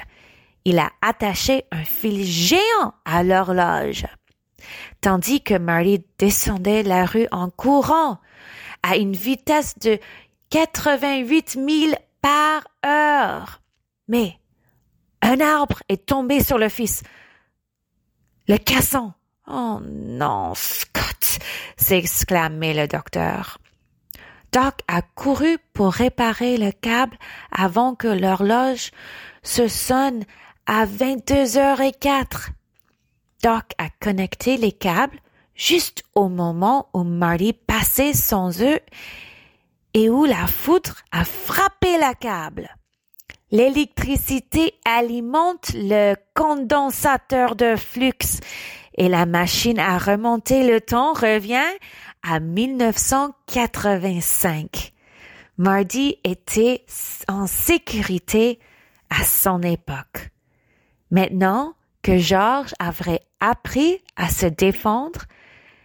Il 0.64 0.78
a 0.78 0.90
attaché 1.02 1.66
un 1.70 1.84
fil 1.84 2.24
géant 2.24 2.94
à 3.04 3.22
l'horloge. 3.22 4.06
Tandis 5.02 5.42
que 5.42 5.58
Marty 5.58 6.02
descendait 6.18 6.82
la 6.82 7.04
rue 7.04 7.28
en 7.32 7.50
courant 7.50 8.20
à 8.82 8.96
une 8.96 9.12
vitesse 9.12 9.78
de 9.78 9.98
88 10.48 11.58
000 11.68 11.92
par 12.22 12.66
heure. 12.86 13.60
Mais 14.08 14.40
un 15.20 15.38
arbre 15.40 15.82
est 15.90 16.06
tombé 16.06 16.42
sur 16.42 16.56
le 16.56 16.70
fils, 16.70 17.02
le 18.48 18.56
cassant. 18.56 19.12
Oh 19.46 19.78
non, 19.84 20.54
Scott, 20.54 21.38
s'exclamait 21.76 22.72
le 22.72 22.88
docteur. 22.88 23.58
Doc 24.52 24.74
a 24.88 25.02
couru 25.02 25.58
pour 25.72 25.92
réparer 25.92 26.56
le 26.56 26.72
câble 26.72 27.16
avant 27.52 27.94
que 27.94 28.08
l'horloge 28.08 28.90
se 29.42 29.68
sonne 29.68 30.24
à 30.66 30.84
22 30.84 31.58
heures 31.58 31.80
et 31.80 31.92
quatre. 31.92 32.50
Doc 33.42 33.64
a 33.78 33.88
connecté 34.00 34.56
les 34.56 34.72
câbles 34.72 35.18
juste 35.54 36.04
au 36.14 36.28
moment 36.28 36.88
où 36.94 37.02
Marty 37.02 37.52
passait 37.52 38.12
sans 38.12 38.62
eux 38.62 38.80
et 39.94 40.10
où 40.10 40.24
la 40.24 40.46
foudre 40.46 40.96
a 41.12 41.24
frappé 41.24 41.98
la 41.98 42.14
câble. 42.14 42.68
L'électricité 43.50 44.74
alimente 44.84 45.70
le 45.74 46.14
condensateur 46.34 47.56
de 47.56 47.76
flux 47.76 48.40
et 48.98 49.08
la 49.08 49.24
machine 49.24 49.78
à 49.78 49.98
remonter 49.98 50.66
le 50.66 50.80
temps 50.80 51.12
revient 51.12 51.72
à 52.28 52.40
1985. 52.40 54.92
Marty 55.58 56.18
était 56.24 56.84
en 57.28 57.46
sécurité 57.46 58.58
à 59.10 59.22
son 59.24 59.62
époque. 59.62 60.32
Maintenant 61.10 61.74
que 62.02 62.18
George 62.18 62.74
avait 62.78 63.22
appris 63.40 64.02
à 64.16 64.28
se 64.28 64.44
défendre, 64.46 65.22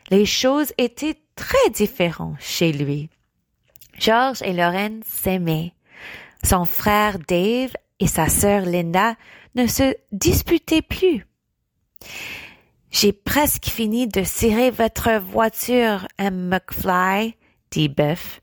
les 0.10 0.25
choses 0.25 0.73
étaient 0.77 1.21
très 1.36 1.69
différentes 1.69 2.36
chez 2.39 2.73
lui. 2.73 3.10
George 3.97 4.41
et 4.41 4.51
Lorraine 4.54 5.01
s'aimaient. 5.06 5.73
Son 6.43 6.65
frère 6.65 7.19
Dave 7.19 7.71
et 7.99 8.08
sa 8.08 8.27
sœur 8.30 8.65
Linda 8.65 9.15
ne 9.56 9.67
se 9.67 9.93
disputaient 10.12 10.82
plus. 10.82 11.27
J'ai 12.91 13.13
presque 13.13 13.67
fini 13.67 14.08
de 14.08 14.23
cirer 14.23 14.69
votre 14.69 15.17
voiture, 15.17 16.06
M. 16.17 16.49
McFly, 16.49 17.36
dit 17.71 17.88
Biff. 17.88 18.41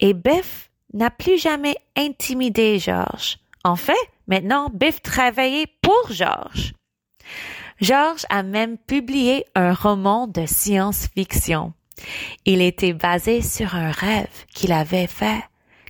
Et 0.00 0.14
Biff 0.14 0.70
n'a 0.94 1.10
plus 1.10 1.38
jamais 1.38 1.76
intimidé 1.94 2.78
George. 2.78 3.38
En 3.62 3.76
fait, 3.76 3.92
maintenant, 4.26 4.70
Biff 4.72 5.02
travaillait 5.02 5.66
pour 5.82 6.10
George. 6.10 6.72
George 7.80 8.24
a 8.30 8.42
même 8.42 8.78
publié 8.78 9.44
un 9.54 9.74
roman 9.74 10.26
de 10.26 10.46
science-fiction. 10.46 11.74
Il 12.46 12.62
était 12.62 12.94
basé 12.94 13.42
sur 13.42 13.74
un 13.74 13.90
rêve 13.90 14.46
qu'il 14.54 14.72
avait 14.72 15.06
fait 15.06 15.42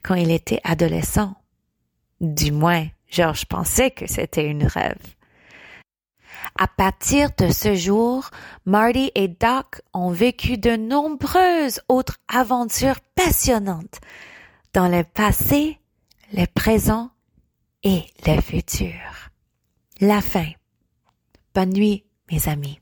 quand 0.03 0.15
il 0.15 0.33
était 0.33 0.61
adolescent. 0.65 1.37
Du 2.21 2.51
moins, 2.51 2.87
George 3.09 3.47
pensait 3.47 3.93
que 3.93 4.07
c'était 4.09 4.47
une 4.47 4.65
rêve. 4.65 4.99
À 6.57 6.69
partir 6.69 7.31
de 7.39 7.51
ce 7.51 7.75
jour, 7.75 8.31
Marty 8.67 9.11
et 9.15 9.29
Doc 9.29 9.81
ont 9.95 10.11
vécu 10.11 10.59
de 10.59 10.77
nombreuses 10.77 11.81
autres 11.89 12.19
aventures 12.29 13.01
passionnantes 13.15 14.01
dans 14.73 14.89
le 14.89 15.05
passé, 15.05 15.79
le 16.33 16.47
présent 16.47 17.11
et 17.83 18.05
le 18.27 18.41
futur. 18.41 19.01
La 20.01 20.21
fin. 20.21 20.51
Bonne 21.55 21.71
nuit, 21.71 22.05
mes 22.31 22.49
amis. 22.49 22.82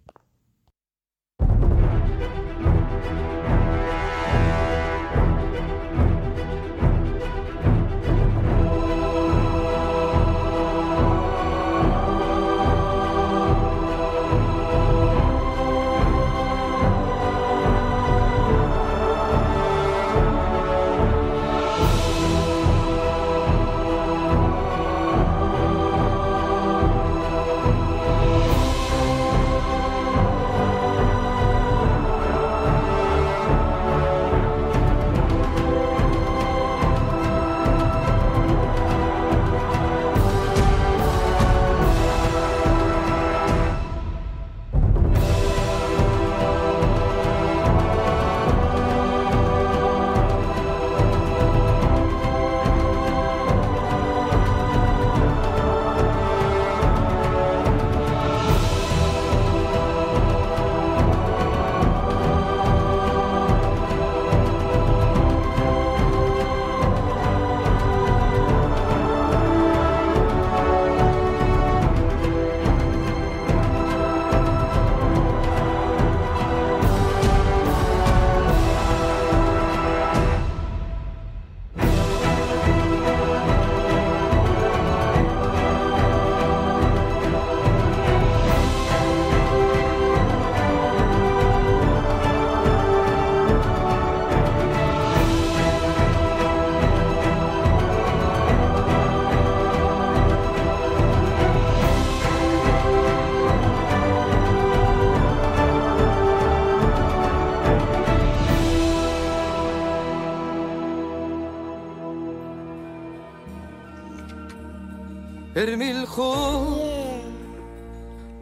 ارمي 115.60 115.90
الخوف 115.90 117.22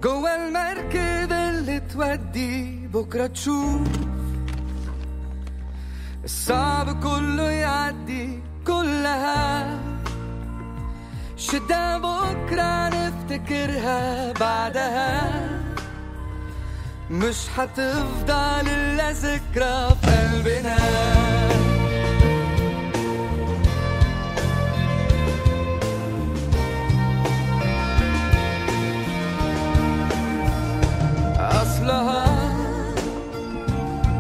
جوا 0.02 0.36
المركب 0.36 1.32
اللي 1.32 1.80
تودي. 1.80 2.86
بكرة 2.86 3.26
تشوف 3.26 3.88
الصعب 6.24 7.02
كله 7.02 7.50
يعدي 7.50 8.42
كلها. 8.66 9.78
شدة 11.36 11.98
بكرة 11.98 12.88
نفتكرها 12.88 14.32
بعدها. 14.32 15.30
مش 17.10 17.36
هتفضل 17.56 18.68
إلا 18.68 19.10
ذكرى 19.12 19.96
في 20.02 20.06
قلبنا. 20.06 21.17
مثلها 31.88 32.24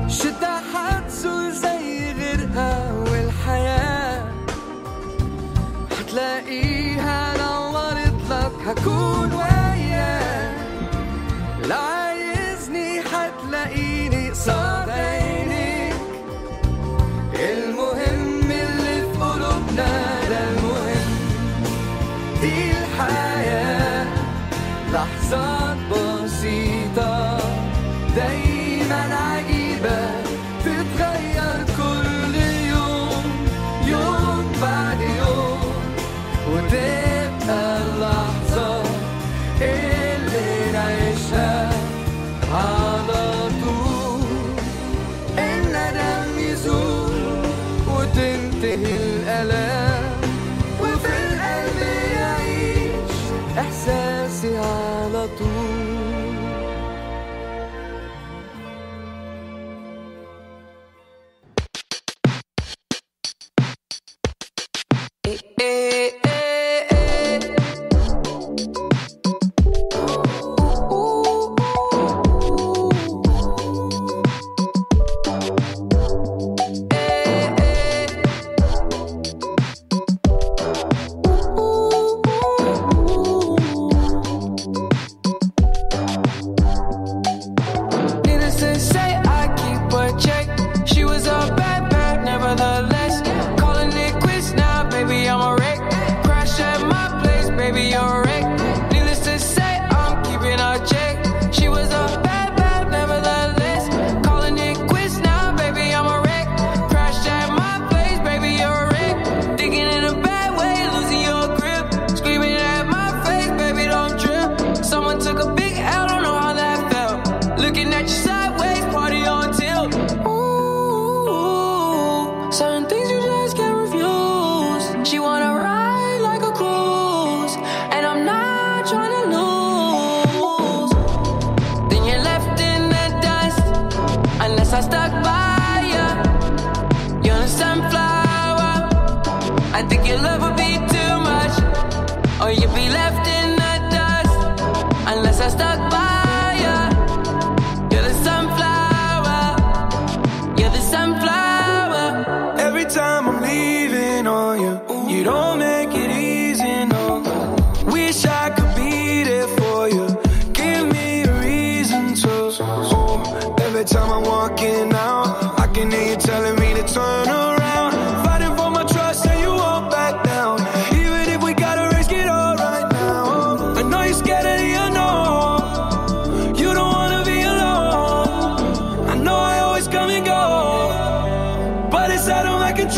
شتا 0.08 0.60
حتزول 0.74 1.52
زي 1.52 2.12
غيرها 2.12 2.92
والحياة. 2.92 4.32
حتلاقيها 5.98 7.34
نورت 7.36 8.30
لك. 8.30 8.68
هكون 8.68 9.32
وين 9.32 9.47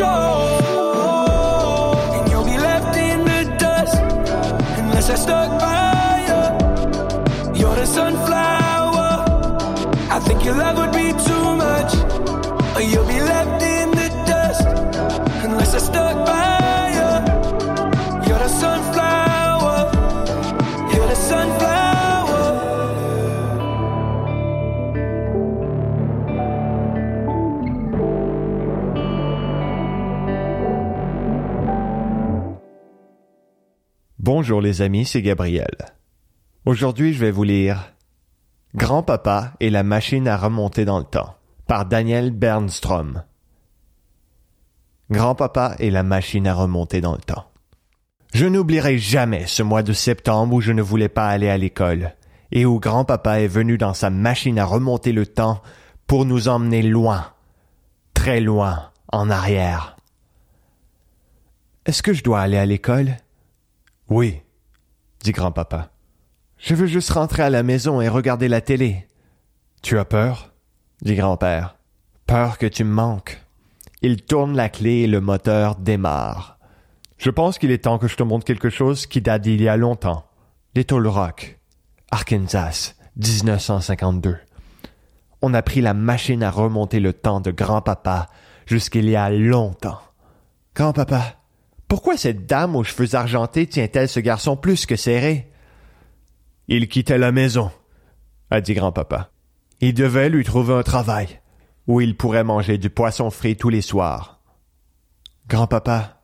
control. 0.00 0.29
Bonjour 34.32 34.60
les 34.60 34.80
amis, 34.80 35.06
c'est 35.06 35.22
Gabriel. 35.22 35.76
Aujourd'hui, 36.64 37.14
je 37.14 37.18
vais 37.18 37.32
vous 37.32 37.42
lire 37.42 37.94
Grand-papa 38.76 39.54
et 39.58 39.70
la 39.70 39.82
machine 39.82 40.28
à 40.28 40.36
remonter 40.36 40.84
dans 40.84 41.00
le 41.00 41.04
temps 41.04 41.34
par 41.66 41.84
Daniel 41.84 42.30
Bernstrom. 42.30 43.24
Grand-papa 45.10 45.74
et 45.80 45.90
la 45.90 46.04
machine 46.04 46.46
à 46.46 46.54
remonter 46.54 47.00
dans 47.00 47.14
le 47.14 47.18
temps. 47.18 47.50
Je 48.32 48.46
n'oublierai 48.46 48.98
jamais 48.98 49.46
ce 49.46 49.64
mois 49.64 49.82
de 49.82 49.92
septembre 49.92 50.54
où 50.54 50.60
je 50.60 50.70
ne 50.70 50.80
voulais 50.80 51.08
pas 51.08 51.26
aller 51.26 51.48
à 51.48 51.58
l'école 51.58 52.14
et 52.52 52.64
où 52.64 52.78
grand-papa 52.78 53.40
est 53.40 53.48
venu 53.48 53.78
dans 53.78 53.94
sa 53.94 54.10
machine 54.10 54.60
à 54.60 54.64
remonter 54.64 55.10
le 55.10 55.26
temps 55.26 55.60
pour 56.06 56.24
nous 56.24 56.46
emmener 56.46 56.82
loin, 56.82 57.32
très 58.14 58.40
loin, 58.40 58.92
en 59.10 59.28
arrière. 59.28 59.96
Est-ce 61.84 62.04
que 62.04 62.12
je 62.12 62.22
dois 62.22 62.42
aller 62.42 62.58
à 62.58 62.66
l'école? 62.66 63.16
Oui, 64.10 64.42
dit 65.20 65.30
grand-papa. 65.30 65.90
Je 66.58 66.74
veux 66.74 66.86
juste 66.86 67.10
rentrer 67.10 67.44
à 67.44 67.50
la 67.50 67.62
maison 67.62 68.00
et 68.00 68.08
regarder 68.08 68.48
la 68.48 68.60
télé. 68.60 69.06
Tu 69.82 69.98
as 69.98 70.04
peur? 70.04 70.52
dit 71.00 71.14
grand-père. 71.14 71.76
Peur 72.26 72.58
que 72.58 72.66
tu 72.66 72.82
me 72.82 72.92
manques. 72.92 73.40
Il 74.02 74.22
tourne 74.22 74.56
la 74.56 74.68
clé 74.68 75.02
et 75.02 75.06
le 75.06 75.20
moteur 75.20 75.76
démarre. 75.76 76.58
Je 77.18 77.30
pense 77.30 77.58
qu'il 77.58 77.70
est 77.70 77.84
temps 77.84 77.98
que 77.98 78.08
je 78.08 78.16
te 78.16 78.22
montre 78.24 78.44
quelque 78.44 78.68
chose 78.68 79.06
qui 79.06 79.20
date 79.20 79.42
d'il 79.42 79.62
y 79.62 79.68
a 79.68 79.76
longtemps. 79.76 80.24
Little 80.74 81.06
Rock, 81.06 81.58
Arkansas, 82.10 82.94
1952. 83.16 84.38
On 85.40 85.54
a 85.54 85.62
pris 85.62 85.80
la 85.82 85.94
machine 85.94 86.42
à 86.42 86.50
remonter 86.50 86.98
le 86.98 87.12
temps 87.12 87.40
de 87.40 87.52
grand-papa 87.52 88.28
jusqu'il 88.66 89.08
y 89.08 89.16
a 89.16 89.30
longtemps. 89.30 90.00
Grand-papa, 90.74 91.39
pourquoi 91.90 92.16
cette 92.16 92.46
dame 92.46 92.76
aux 92.76 92.84
cheveux 92.84 93.16
argentés 93.16 93.66
tient-elle 93.66 94.08
ce 94.08 94.20
garçon 94.20 94.56
plus 94.56 94.86
que 94.86 94.94
serré? 94.94 95.50
Il 96.68 96.88
quittait 96.88 97.18
la 97.18 97.32
maison, 97.32 97.72
a 98.48 98.60
dit 98.60 98.74
grand-papa. 98.74 99.32
Il 99.80 99.92
devait 99.92 100.28
lui 100.28 100.44
trouver 100.44 100.74
un 100.74 100.84
travail 100.84 101.40
où 101.88 102.00
il 102.00 102.16
pourrait 102.16 102.44
manger 102.44 102.78
du 102.78 102.90
poisson 102.90 103.28
frit 103.28 103.56
tous 103.56 103.70
les 103.70 103.82
soirs. 103.82 104.40
Grand-papa, 105.48 106.22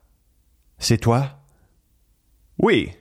c'est 0.77 0.99
toi? 0.99 1.41
Oui, 2.59 2.93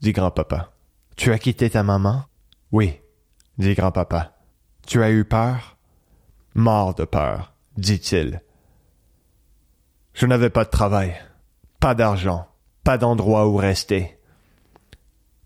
dit 0.00 0.12
grand-papa. 0.12 0.70
Tu 1.16 1.32
as 1.32 1.38
quitté 1.40 1.68
ta 1.68 1.82
maman? 1.82 2.26
Oui, 2.70 3.00
dit 3.58 3.74
grand-papa. 3.74 4.36
Tu 4.86 5.02
as 5.02 5.10
eu 5.10 5.24
peur? 5.24 5.76
Mort 6.54 6.94
de 6.94 7.04
peur, 7.04 7.54
dit-il. 7.76 8.40
Je 10.14 10.26
n'avais 10.26 10.50
pas 10.50 10.64
de 10.64 10.70
travail, 10.70 11.16
pas 11.80 11.94
d'argent, 11.94 12.46
pas 12.84 12.98
d'endroit 12.98 13.48
où 13.48 13.56
rester. 13.56 14.18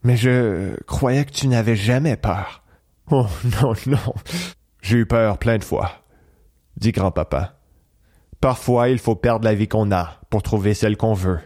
Mais 0.02 0.16
je 0.16 0.76
croyais 0.84 1.24
que 1.24 1.32
tu 1.32 1.48
n'avais 1.48 1.76
jamais 1.76 2.16
peur. 2.16 2.62
Oh 3.10 3.26
non, 3.62 3.74
non. 3.86 4.14
J'ai 4.80 4.98
eu 4.98 5.06
peur 5.06 5.38
plein 5.38 5.58
de 5.58 5.64
fois, 5.64 5.90
dit 6.76 6.92
grand-papa. 6.92 7.58
Parfois, 8.40 8.88
il 8.88 8.98
faut 8.98 9.14
perdre 9.14 9.44
la 9.44 9.54
vie 9.54 9.68
qu'on 9.68 9.92
a 9.92 10.20
pour 10.28 10.42
trouver 10.42 10.74
celle 10.74 10.96
qu'on 10.96 11.14
veut. 11.14 11.40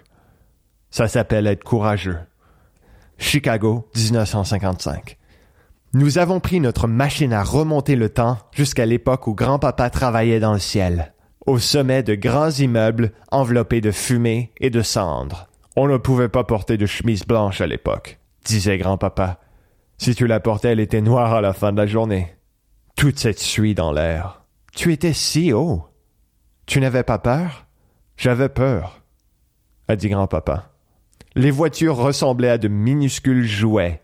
Ça 0.91 1.09
s'appelle 1.09 1.47
être 1.47 1.65
courageux. 1.65 2.19
Chicago, 3.19 3.89
1955. 3.95 5.19
Nous 5.93 6.19
avons 6.19 6.41
pris 6.41 6.61
notre 6.61 6.87
machine 6.89 7.33
à 7.33 7.43
remonter 7.43 7.97
le 7.97 8.09
temps 8.09 8.39
jusqu'à 8.53 8.87
l'époque 8.87 9.27
où 9.27 9.35
grand-papa 9.35 9.91
travaillait 9.91 10.41
dans 10.41 10.53
le 10.53 10.59
ciel, 10.59 11.13
au 11.47 11.59
sommet 11.59 12.03
de 12.03 12.15
grands 12.15 12.51
immeubles 12.51 13.13
enveloppés 13.31 13.81
de 13.81 13.91
fumée 13.91 14.53
et 14.61 14.71
de 14.71 14.83
cendres. 14.83 15.49
On 15.77 15.87
ne 15.89 15.97
pouvait 15.97 16.29
pas 16.29 16.45
porter 16.45 16.77
de 16.77 16.87
chemise 16.87 17.25
blanche 17.25 17.61
à 17.61 17.67
l'époque, 17.67 18.19
disait 18.45 18.79
grand-papa. 18.79 19.41
Si 19.99 20.15
tu 20.15 20.27
la 20.27 20.41
portais, 20.41 20.73
elle 20.73 20.81
était 20.81 21.01
noire 21.01 21.35
à 21.35 21.41
la 21.41 21.53
fin 21.53 21.73
de 21.73 21.79
la 21.79 21.87
journée. 21.87 22.35
Toute 22.97 23.19
cette 23.19 23.39
suie 23.39 23.75
dans 23.75 23.93
l'air. 23.93 24.43
Tu 24.75 24.93
étais 24.93 25.13
si 25.13 25.53
haut. 25.53 25.87
Tu 26.67 26.81
n'avais 26.81 27.03
pas 27.03 27.19
peur? 27.19 27.67
J'avais 28.17 28.49
peur, 28.49 29.03
a 29.89 29.97
dit 29.97 30.09
grand-papa. 30.09 30.73
Les 31.35 31.51
voitures 31.51 31.97
ressemblaient 31.97 32.49
à 32.49 32.59
de 32.59 32.69
minuscules 32.69 33.45
jouets, 33.45 34.03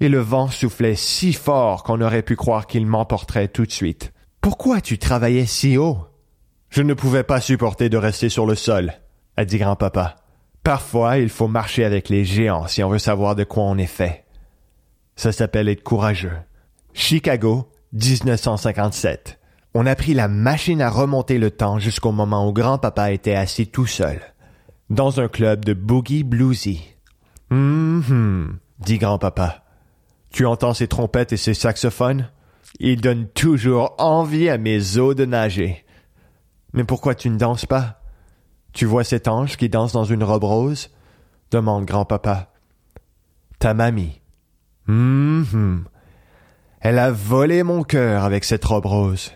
et 0.00 0.10
le 0.10 0.18
vent 0.18 0.48
soufflait 0.48 0.94
si 0.94 1.32
fort 1.32 1.82
qu'on 1.82 2.02
aurait 2.02 2.22
pu 2.22 2.36
croire 2.36 2.66
qu'il 2.66 2.86
m'emporterait 2.86 3.48
tout 3.48 3.64
de 3.64 3.72
suite. 3.72 4.12
Pourquoi 4.42 4.82
tu 4.82 4.98
travaillais 4.98 5.46
si 5.46 5.78
haut? 5.78 6.06
Je 6.74 6.82
ne 6.82 6.94
pouvais 6.94 7.22
pas 7.22 7.40
supporter 7.40 7.88
de 7.88 7.96
rester 7.96 8.28
sur 8.28 8.46
le 8.46 8.56
sol, 8.56 8.94
a 9.36 9.44
dit 9.44 9.58
grand-papa. 9.58 10.16
Parfois, 10.64 11.18
il 11.18 11.28
faut 11.28 11.46
marcher 11.46 11.84
avec 11.84 12.08
les 12.08 12.24
géants 12.24 12.66
si 12.66 12.82
on 12.82 12.88
veut 12.88 12.98
savoir 12.98 13.36
de 13.36 13.44
quoi 13.44 13.62
on 13.62 13.78
est 13.78 13.86
fait. 13.86 14.24
Ça 15.14 15.30
s'appelle 15.30 15.68
être 15.68 15.84
courageux. 15.84 16.36
Chicago, 16.92 17.70
1957. 17.92 19.38
On 19.74 19.86
a 19.86 19.94
pris 19.94 20.14
la 20.14 20.26
machine 20.26 20.82
à 20.82 20.90
remonter 20.90 21.38
le 21.38 21.52
temps 21.52 21.78
jusqu'au 21.78 22.10
moment 22.10 22.48
où 22.48 22.52
grand-papa 22.52 23.12
était 23.12 23.36
assis 23.36 23.68
tout 23.68 23.86
seul, 23.86 24.18
dans 24.90 25.20
un 25.20 25.28
club 25.28 25.64
de 25.64 25.74
boogie 25.74 26.24
bluesy. 26.24 26.92
Hum, 27.52 28.58
dit 28.80 28.98
grand-papa. 28.98 29.62
Tu 30.32 30.44
entends 30.44 30.74
ces 30.74 30.88
trompettes 30.88 31.34
et 31.34 31.36
ces 31.36 31.54
saxophones? 31.54 32.30
Ils 32.80 33.00
donnent 33.00 33.28
toujours 33.28 33.94
envie 33.98 34.48
à 34.48 34.58
mes 34.58 34.98
os 34.98 35.14
de 35.14 35.24
nager. 35.24 35.83
Mais 36.74 36.84
pourquoi 36.84 37.14
tu 37.14 37.30
ne 37.30 37.38
danses 37.38 37.66
pas? 37.66 38.00
Tu 38.72 38.84
vois 38.84 39.04
cet 39.04 39.28
ange 39.28 39.56
qui 39.56 39.68
danse 39.68 39.92
dans 39.92 40.04
une 40.04 40.24
robe 40.24 40.44
rose? 40.44 40.90
demande 41.52 41.86
grand-papa. 41.86 42.48
Ta 43.60 43.74
mamie. 43.74 44.20
Hum, 44.88 45.46
hum. 45.52 45.84
Elle 46.80 46.98
a 46.98 47.12
volé 47.12 47.62
mon 47.62 47.84
cœur 47.84 48.24
avec 48.24 48.44
cette 48.44 48.64
robe 48.64 48.86
rose. 48.86 49.32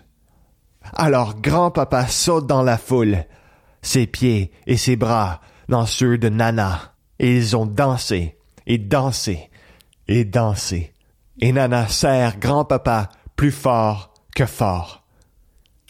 Alors 0.95 1.41
grand-papa 1.41 2.09
saute 2.09 2.47
dans 2.47 2.63
la 2.63 2.77
foule, 2.77 3.25
ses 3.83 4.09
pieds 4.09 4.51
et 4.67 4.77
ses 4.77 4.97
bras 4.97 5.41
dans 5.69 5.87
ceux 5.87 6.19
de 6.19 6.29
Nana, 6.29 6.95
et 7.21 7.37
ils 7.37 7.57
ont 7.57 7.67
dansé, 7.67 8.37
et 8.67 8.79
dansé, 8.79 9.49
et 10.09 10.25
dansé. 10.25 10.93
Et 11.41 11.53
Nana 11.53 11.87
serre 11.87 12.39
grand-papa 12.39 13.11
plus 13.37 13.53
fort 13.53 14.13
que 14.35 14.47
fort. 14.47 14.98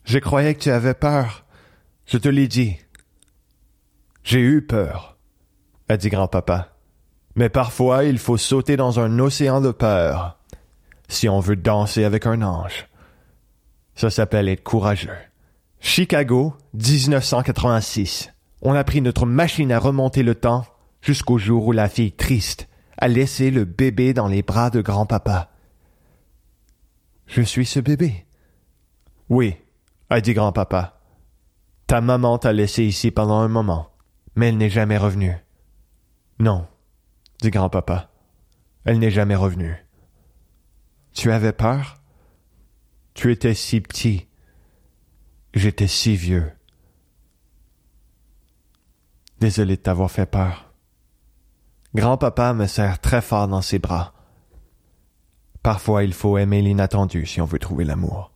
Je 0.09 0.19
croyais 0.19 0.55
que 0.55 0.61
tu 0.61 0.71
avais 0.71 0.95
peur. 0.95 1.45
Je 2.07 2.17
te 2.17 2.31
l'ai 2.31 2.49
dit. 2.49 2.79
J'ai 4.25 4.41
eu 4.41 4.63
peur, 4.63 5.19
a 5.91 5.99
dit 5.99 6.09
grand-papa. 6.09 6.79
Mais 7.37 7.51
parfois 7.51 8.05
il 8.05 8.19
faut 8.19 8.39
sauter 8.39 8.79
dans 8.79 9.01
un 9.01 9.19
océan 9.19 9.61
de 9.61 9.71
peur 9.71 10.39
si 11.09 11.29
on 11.29 11.41
veut 11.41 11.57
danser 11.57 12.05
avec 12.05 12.25
un 12.25 12.41
ange. 12.41 12.89
Ça 13.95 14.09
s'appelle 14.09 14.49
être 14.49 14.65
courageux. 14.65 15.11
Chicago, 15.79 16.55
1986. 16.73 18.33
On 18.63 18.73
a 18.73 18.85
pris 18.85 19.03
notre 19.03 19.27
machine 19.27 19.73
à 19.73 19.79
remonter 19.79 20.23
le 20.23 20.35
temps 20.35 20.65
jusqu'au 21.03 21.37
jour 21.37 21.67
où 21.67 21.73
la 21.73 21.91
fille 21.91 22.13
triste 22.13 22.67
a 22.97 23.09
laissé 23.09 23.51
le 23.51 23.67
bébé 23.67 24.15
dans 24.15 24.27
les 24.27 24.41
bras 24.41 24.71
de 24.71 24.81
grand-papa. 24.81 25.51
Je 27.27 27.43
suis 27.43 27.67
ce 27.67 27.79
bébé. 27.79 28.25
Oui, 29.29 29.55
a 30.11 30.21
dit 30.21 30.35
grand-papa. 30.35 31.01
Ta 31.87 32.01
maman 32.01 32.39
t'a 32.39 32.53
laissé 32.53 32.85
ici 32.85 33.11
pendant 33.11 33.39
un 33.39 33.49
moment, 33.49 33.91
mais 34.35 34.49
elle 34.49 34.57
n'est 34.57 34.71
jamais 34.71 34.99
revenue. 34.99 35.37
Non, 36.39 36.67
dit 37.41 37.51
grand-papa. 37.51 38.11
Elle 38.85 38.99
n'est 38.99 39.11
jamais 39.11 39.35
revenue. 39.35 39.77
Tu 41.13 41.33
avais 41.33 41.53
peur? 41.53 42.01
Tu 43.15 43.33
étais 43.33 43.55
si 43.55 43.81
petit. 43.81 44.29
J'étais 45.53 45.89
si 45.89 46.15
vieux. 46.15 46.53
Désolé 49.41 49.77
de 49.77 49.83
t'avoir 49.83 50.11
fait 50.11 50.27
peur. 50.27 50.73
Grand-papa 51.95 52.55
me 52.55 52.67
serre 52.67 53.01
très 53.01 53.21
fort 53.21 53.49
dans 53.49 53.63
ses 53.63 53.79
bras. 53.79 54.15
Parfois 55.63 56.05
il 56.05 56.13
faut 56.13 56.39
aimer 56.39 56.63
l'inattendu 56.63 57.27
si 57.27 57.41
on 57.41 57.45
veut 57.45 57.59
trouver 57.59 57.85
l'amour. 57.85 58.33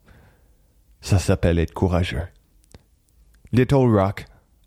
Ça 1.02 1.18
s'appelle 1.18 1.58
être 1.58 1.74
courageux. 1.74 2.26
Little 3.50 3.92
Rock, 3.92 4.24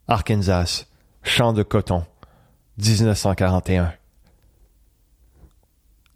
Arkansas, 0.07 0.85
champ 1.23 1.53
de 1.53 1.63
coton, 1.63 2.05
1941. 2.77 3.93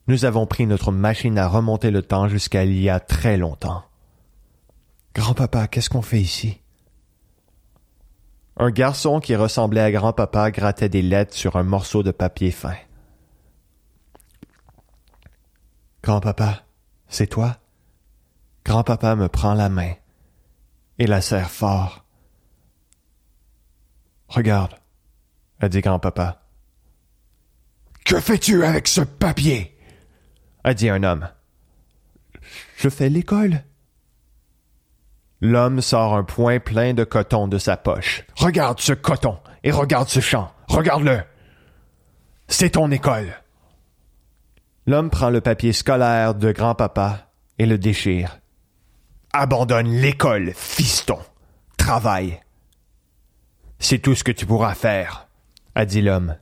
Nous 0.08 0.26
avons 0.26 0.46
pris 0.46 0.68
notre 0.68 0.92
machine 0.92 1.38
à 1.38 1.48
remonter 1.48 1.90
le 1.90 2.04
temps 2.04 2.28
jusqu'à 2.28 2.66
il 2.66 2.80
y 2.80 2.90
a 2.90 3.00
très 3.00 3.38
longtemps. 3.38 3.84
Grand-papa, 5.16 5.68
qu'est-ce 5.68 5.90
qu'on 5.90 6.02
fait 6.02 6.22
ici? 6.22 6.62
Un 8.58 8.72
garçon 8.72 9.22
qui 9.22 9.36
ressemblait 9.38 9.82
à 9.82 9.92
grand-papa 9.92 10.52
grattait 10.52 10.90
des 10.90 11.02
lettres 11.02 11.34
sur 11.34 11.56
un 11.56 11.64
morceau 11.64 12.04
de 12.04 12.12
papier 12.12 12.52
fin. 12.52 12.76
Grand-papa, 16.04 16.64
c'est 17.08 17.28
toi? 17.28 17.58
Grand-papa 18.66 19.16
me 19.16 19.30
prend 19.30 19.54
la 19.54 19.70
main 19.70 19.94
et 21.00 21.08
la 21.08 21.22
serre 21.22 21.50
fort. 21.50 22.06
Regarde, 24.28 24.76
a 25.60 25.70
dit 25.70 25.82
grand-papa. 25.82 26.44
Que 28.06 28.20
fais-tu 28.20 28.64
avec 28.64 28.88
ce 28.88 29.02
papier? 29.02 29.76
a 30.64 30.74
dit 30.74 30.90
un 30.90 31.04
homme. 31.04 31.30
Je 32.78 32.90
fais 32.90 33.10
l'école. 33.10 33.64
L'homme 35.42 35.82
sort 35.82 36.16
un 36.16 36.24
point 36.24 36.60
plein 36.60 36.94
de 36.94 37.06
coton 37.06 37.48
de 37.48 37.58
sa 37.58 37.78
poche. 37.78 38.26
Regarde 38.36 38.80
ce 38.82 38.92
coton 38.94 39.40
et 39.64 39.72
regarde 39.72 40.10
ce 40.10 40.20
champ. 40.20 40.52
Regarde-le. 40.68 41.22
C'est 42.48 42.72
ton 42.72 42.92
école. 42.92 43.34
L'homme 44.86 45.10
prend 45.10 45.30
le 45.30 45.40
papier 45.40 45.72
scolaire 45.72 46.36
de 46.36 46.52
grand-papa 46.52 47.32
et 47.58 47.66
le 47.66 47.78
déchire. 47.78 48.39
Abandonne 49.34 49.92
l'école, 49.92 50.54
fiston. 50.54 51.20
Travaille. 51.78 52.42
C'est 53.78 54.00
tout 54.00 54.16
ce 54.16 54.24
que 54.24 54.32
tu 54.32 54.46
pourras 54.46 54.74
faire, 54.74 55.28
a 55.76 55.86
dit 55.86 56.02
l'homme. 56.02 56.36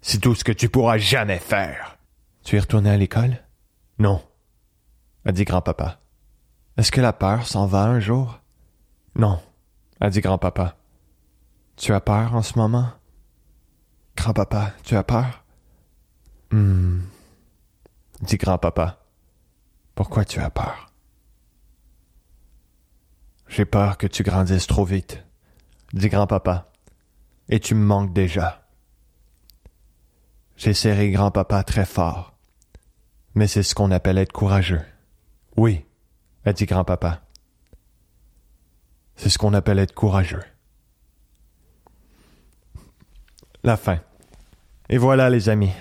C'est 0.00 0.20
tout 0.20 0.34
ce 0.34 0.44
que 0.44 0.52
tu 0.52 0.68
pourras 0.68 0.98
jamais 0.98 1.38
faire. 1.38 1.98
Tu 2.44 2.56
es 2.56 2.60
retourné 2.60 2.90
à 2.90 2.96
l'école? 2.96 3.42
Non, 3.98 4.22
a 5.24 5.32
dit 5.32 5.44
grand-papa. 5.44 6.00
Est-ce 6.76 6.92
que 6.92 7.00
la 7.00 7.12
peur 7.12 7.46
s'en 7.46 7.66
va 7.66 7.84
un 7.84 8.00
jour? 8.00 8.40
Non, 9.14 9.40
a 10.00 10.10
dit 10.10 10.20
grand-papa. 10.20 10.76
Tu 11.76 11.92
as 11.92 12.00
peur 12.00 12.34
en 12.34 12.42
ce 12.42 12.58
moment? 12.58 12.90
Grand-papa, 14.16 14.72
tu 14.82 14.96
as 14.96 15.04
peur? 15.04 15.44
Hmm, 16.50 17.00
dit 18.22 18.36
grand-papa. 18.36 18.98
Pourquoi 19.94 20.24
tu 20.24 20.40
as 20.40 20.50
peur? 20.50 20.85
J'ai 23.48 23.64
peur 23.64 23.96
que 23.98 24.06
tu 24.06 24.22
grandisses 24.22 24.66
trop 24.66 24.84
vite, 24.84 25.24
dit 25.92 26.08
grand-papa, 26.08 26.70
et 27.48 27.60
tu 27.60 27.74
me 27.74 27.84
manques 27.84 28.12
déjà. 28.12 28.66
J'ai 30.56 30.74
serré 30.74 31.10
grand-papa 31.10 31.62
très 31.64 31.84
fort, 31.84 32.34
mais 33.34 33.46
c'est 33.46 33.62
ce 33.62 33.74
qu'on 33.74 33.90
appelle 33.90 34.18
être 34.18 34.32
courageux. 34.32 34.82
Oui, 35.56 35.84
a 36.44 36.52
dit 36.52 36.66
grand-papa. 36.66 37.22
C'est 39.16 39.30
ce 39.30 39.38
qu'on 39.38 39.54
appelle 39.54 39.78
être 39.78 39.94
courageux. 39.94 40.42
La 43.64 43.76
fin. 43.76 44.00
Et 44.88 44.98
voilà, 44.98 45.30
les 45.30 45.48
amis, 45.48 45.72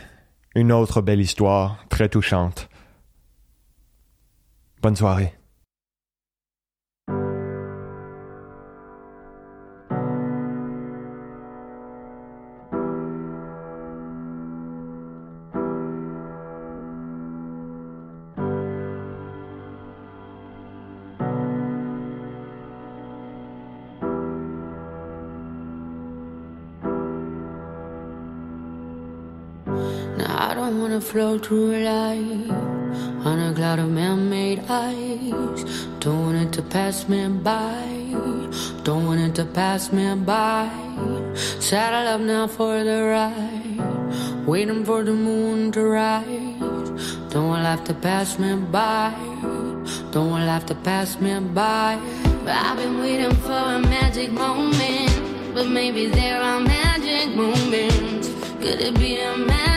une 0.56 0.72
autre 0.72 1.02
belle 1.02 1.20
histoire, 1.22 1.86
très 1.90 2.10
touchante. 2.10 2.70
Bonne 4.82 4.96
soirée. 4.96 5.34
Float 31.16 31.46
through 31.46 31.78
life 31.78 32.52
on 33.26 33.40
a 33.40 33.54
cloud 33.56 33.80
of 33.80 33.90
man-made 33.90 34.60
ice. 34.68 35.64
Don't 36.02 36.26
want 36.26 36.38
it 36.44 36.52
to 36.52 36.62
pass 36.62 37.08
me 37.08 37.30
by. 37.30 37.88
Don't 38.84 39.06
want 39.08 39.22
it 39.22 39.34
to 39.36 39.46
pass 39.46 39.94
me 39.94 40.14
by. 40.16 40.70
Saddle 41.62 42.08
up 42.14 42.20
now 42.20 42.48
for 42.48 42.84
the 42.84 43.00
ride. 43.16 44.46
Waiting 44.46 44.84
for 44.84 45.06
the 45.06 45.14
moon 45.14 45.72
to 45.72 45.84
rise. 45.86 47.16
Don't 47.30 47.48
want 47.48 47.64
life 47.64 47.86
to 47.86 47.94
pass 47.94 48.38
me 48.38 48.52
by. 48.78 49.14
Don't 50.12 50.30
want 50.32 50.44
life 50.46 50.66
to 50.66 50.76
pass 50.76 51.18
me 51.22 51.40
by. 51.40 51.98
But 52.44 52.58
I've 52.58 52.76
been 52.76 53.00
waiting 53.00 53.36
for 53.48 53.64
a 53.78 53.80
magic 53.80 54.34
moment, 54.34 55.16
but 55.54 55.70
maybe 55.70 56.08
there 56.08 56.42
are 56.42 56.60
magic 56.60 57.34
moments. 57.34 58.28
Could 58.60 58.82
it 58.82 58.96
be 59.00 59.22
a 59.22 59.38
magic 59.38 59.75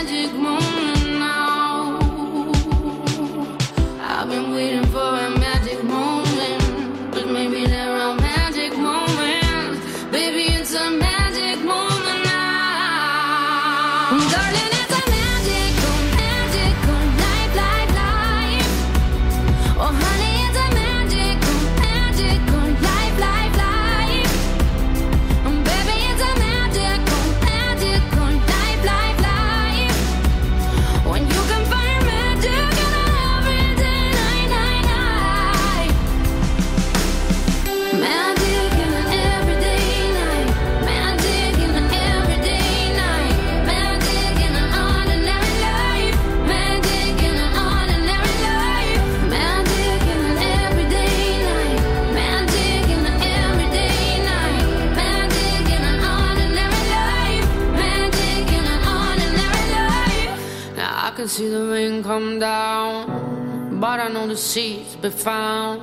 the 64.28 64.36
seeds 64.36 64.94
be 64.96 65.08
found. 65.08 65.80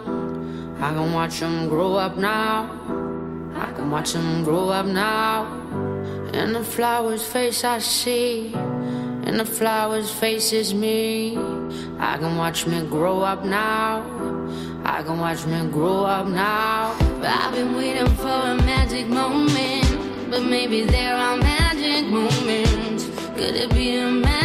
I 0.84 0.94
can 0.94 1.14
watch 1.14 1.40
them 1.40 1.68
grow 1.68 1.96
up 1.96 2.16
now. 2.16 2.70
I 3.56 3.72
can 3.74 3.90
watch 3.90 4.14
them 4.14 4.44
grow 4.44 4.70
up 4.70 4.86
now. 4.86 5.46
In 6.34 6.54
the 6.54 6.64
flower's 6.64 7.26
face 7.26 7.64
I 7.64 7.80
see, 7.80 8.54
in 8.54 9.38
the 9.38 9.46
flower's 9.46 10.12
face 10.12 10.54
is 10.54 10.74
me. 10.74 11.38
I 11.98 12.18
can 12.18 12.38
watch 12.38 12.68
me 12.68 12.86
grow 12.86 13.22
up 13.22 13.44
now. 13.44 14.04
I 14.84 15.02
can 15.02 15.18
watch 15.18 15.46
me 15.48 15.68
grow 15.72 16.04
up 16.04 16.28
now. 16.28 16.96
I've 17.24 17.54
been 17.54 17.76
waiting 17.76 18.14
for 18.16 18.28
a 18.28 18.56
magic 18.58 19.08
moment, 19.08 20.30
but 20.30 20.44
maybe 20.44 20.84
there 20.84 21.16
are 21.16 21.38
magic 21.38 22.06
moments. 22.12 23.06
Could 23.38 23.56
it 23.56 23.72
be 23.72 23.98
a 23.98 24.12
magic 24.12 24.45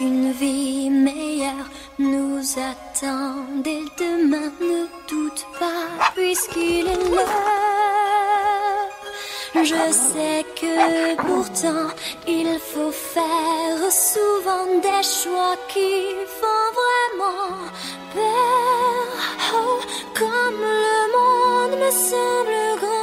Une 0.00 0.32
vie 0.32 0.88
meilleure 0.88 1.68
nous 1.98 2.40
attend 2.58 3.34
dès 3.62 3.84
demain. 3.98 4.50
Ne 4.60 4.86
doute 5.08 5.46
pas, 5.58 5.88
puisqu'il 6.14 6.86
est 6.88 7.10
l'heure. 7.10 8.40
Je 9.54 9.92
sais 9.92 10.44
que 10.58 11.16
pourtant 11.16 11.88
il 12.26 12.58
faut 12.58 12.92
faire 12.92 13.92
souvent 13.92 14.66
des 14.80 15.02
choix 15.02 15.56
qui 15.68 15.92
font 16.40 16.70
vraiment 16.80 17.58
peur. 18.14 19.10
Oh, 19.54 19.80
comme 20.14 20.60
le 20.60 21.00
monde 21.16 21.74
me 21.78 21.90
semble 21.90 22.80
grand. 22.80 22.99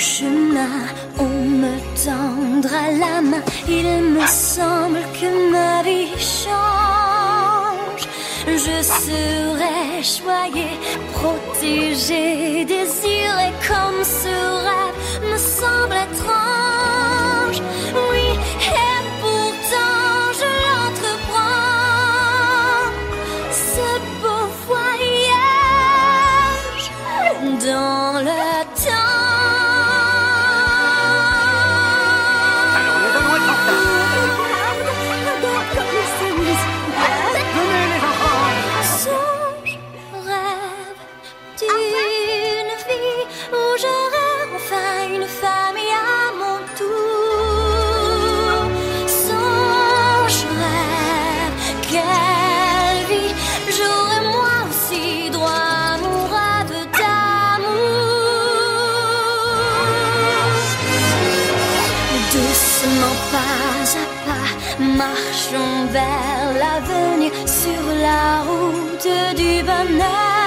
chemin, 0.00 0.88
on 1.18 1.60
me 1.62 1.74
tendra 2.04 2.90
la 3.02 3.20
main. 3.20 3.44
Il 3.68 4.02
me 4.14 4.26
semble 4.26 5.00
que 5.18 5.28
ma 5.52 5.82
vie 5.82 6.08
change. 6.18 8.04
Je 8.46 8.82
serai 8.82 10.02
choyé, 10.02 10.68
protégé, 11.12 12.64
désiré 12.64 13.48
comme 13.68 14.02
ce 14.02 14.36
rêve 14.66 15.30
me 15.30 15.36
semble 15.36 15.96
étrange. 16.06 16.59
marchons 64.78 65.86
vers 65.90 66.52
l'avenir 66.58 67.32
sur 67.46 67.82
la 68.02 68.42
route 68.42 69.36
du 69.36 69.62
bonheur. 69.62 70.39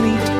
meet 0.00 0.31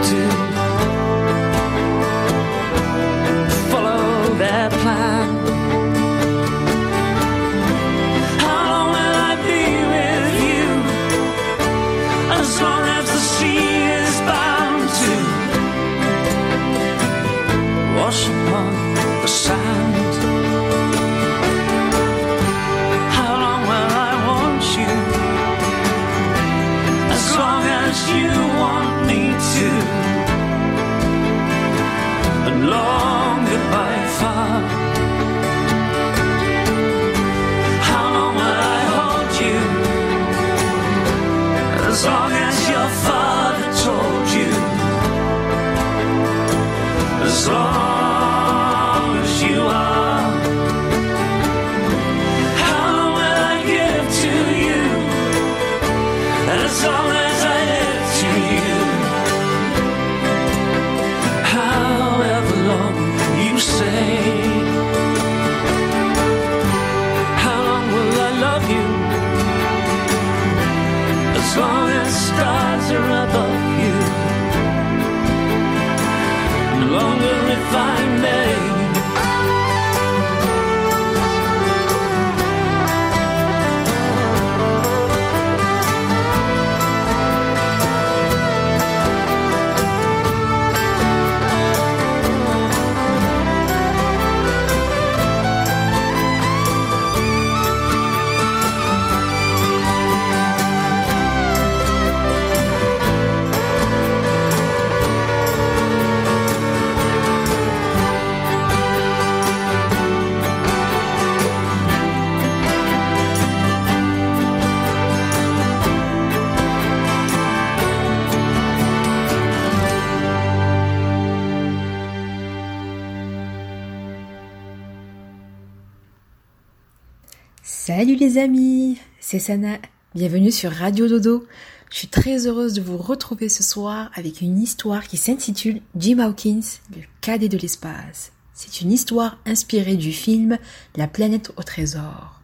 Salut 127.94 128.16
les 128.16 128.38
amis, 128.38 128.96
c'est 129.20 129.38
Sana. 129.38 129.76
Bienvenue 130.14 130.50
sur 130.50 130.72
Radio 130.72 131.08
Dodo. 131.08 131.46
Je 131.90 131.98
suis 131.98 132.08
très 132.08 132.46
heureuse 132.46 132.72
de 132.72 132.80
vous 132.80 132.96
retrouver 132.96 133.50
ce 133.50 133.62
soir 133.62 134.10
avec 134.14 134.40
une 134.40 134.58
histoire 134.58 135.06
qui 135.06 135.18
s'intitule 135.18 135.82
Jim 135.94 136.18
Hawkins, 136.18 136.62
le 136.96 137.02
cadet 137.20 137.50
de 137.50 137.58
l'espace. 137.58 138.32
C'est 138.54 138.80
une 138.80 138.92
histoire 138.92 139.36
inspirée 139.44 139.96
du 139.96 140.10
film 140.10 140.56
La 140.96 141.06
planète 141.06 141.52
au 141.58 141.62
trésor. 141.62 142.40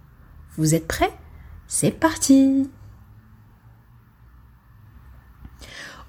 Vous 0.59 0.75
êtes 0.75 0.87
prêts? 0.87 1.15
C'est 1.67 1.93
parti 1.93 2.69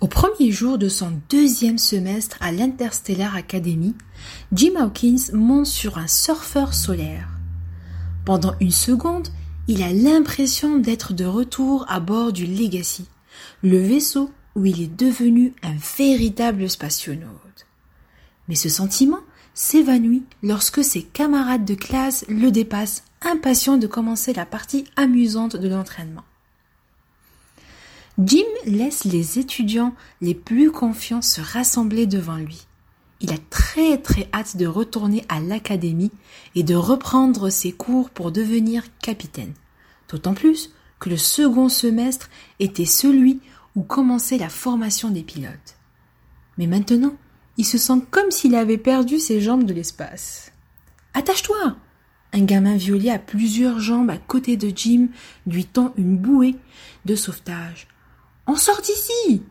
Au 0.01 0.07
premier 0.07 0.51
jour 0.51 0.77
de 0.77 0.89
son 0.89 1.13
deuxième 1.29 1.77
semestre 1.77 2.35
à 2.41 2.51
l'Interstellar 2.51 3.37
Academy, 3.37 3.95
Jim 4.51 4.73
Hawkins 4.77 5.31
monte 5.31 5.67
sur 5.67 5.97
un 5.97 6.07
surfeur 6.07 6.73
solaire. 6.73 7.38
Pendant 8.29 8.53
une 8.59 8.69
seconde, 8.69 9.29
il 9.67 9.81
a 9.81 9.91
l'impression 9.91 10.77
d'être 10.77 11.13
de 11.13 11.25
retour 11.25 11.83
à 11.89 11.99
bord 11.99 12.31
du 12.31 12.45
Legacy, 12.45 13.07
le 13.63 13.79
vaisseau 13.79 14.29
où 14.55 14.67
il 14.67 14.83
est 14.83 14.95
devenu 14.95 15.55
un 15.63 15.73
véritable 15.97 16.69
spationaute. 16.69 17.65
Mais 18.47 18.53
ce 18.53 18.69
sentiment 18.69 19.21
s'évanouit 19.55 20.25
lorsque 20.43 20.83
ses 20.83 21.01
camarades 21.01 21.65
de 21.65 21.73
classe 21.73 22.23
le 22.29 22.51
dépassent, 22.51 23.03
impatients 23.23 23.77
de 23.77 23.87
commencer 23.87 24.31
la 24.31 24.45
partie 24.45 24.85
amusante 24.95 25.55
de 25.55 25.67
l'entraînement. 25.67 26.25
Jim 28.23 28.45
laisse 28.67 29.05
les 29.05 29.39
étudiants 29.39 29.95
les 30.21 30.35
plus 30.35 30.69
confiants 30.69 31.23
se 31.23 31.41
rassembler 31.41 32.05
devant 32.05 32.37
lui. 32.37 32.67
Il 33.21 33.33
a 33.33 33.37
très 33.49 33.97
très 33.97 34.29
hâte 34.33 34.55
de 34.55 34.65
retourner 34.65 35.25
à 35.27 35.39
l'académie 35.39 36.11
et 36.55 36.63
de 36.63 36.75
reprendre 36.75 37.49
ses 37.49 37.71
cours 37.71 38.09
pour 38.09 38.31
devenir 38.31 38.83
capitaine. 38.99 39.53
D'autant 40.09 40.33
plus 40.33 40.71
que 40.99 41.09
le 41.09 41.17
second 41.17 41.69
semestre 41.69 42.29
était 42.59 42.85
celui 42.85 43.41
où 43.75 43.83
commençait 43.83 44.37
la 44.37 44.49
formation 44.49 45.09
des 45.09 45.23
pilotes. 45.23 45.77
Mais 46.57 46.67
maintenant, 46.67 47.15
il 47.57 47.65
se 47.65 47.77
sent 47.77 48.01
comme 48.09 48.31
s'il 48.31 48.55
avait 48.55 48.77
perdu 48.77 49.19
ses 49.19 49.41
jambes 49.41 49.65
de 49.65 49.73
l'espace. 49.73 50.51
Attache-toi 51.13 51.75
Un 52.33 52.43
gamin 52.43 52.77
violet 52.77 53.09
à 53.09 53.19
plusieurs 53.19 53.79
jambes 53.79 54.09
à 54.09 54.17
côté 54.17 54.57
de 54.57 54.71
Jim 54.73 55.07
lui 55.45 55.65
tend 55.65 55.93
une 55.97 56.17
bouée 56.17 56.55
de 57.05 57.15
sauvetage. 57.15 57.87
On 58.47 58.55
sort 58.55 58.81
d'ici 58.81 59.43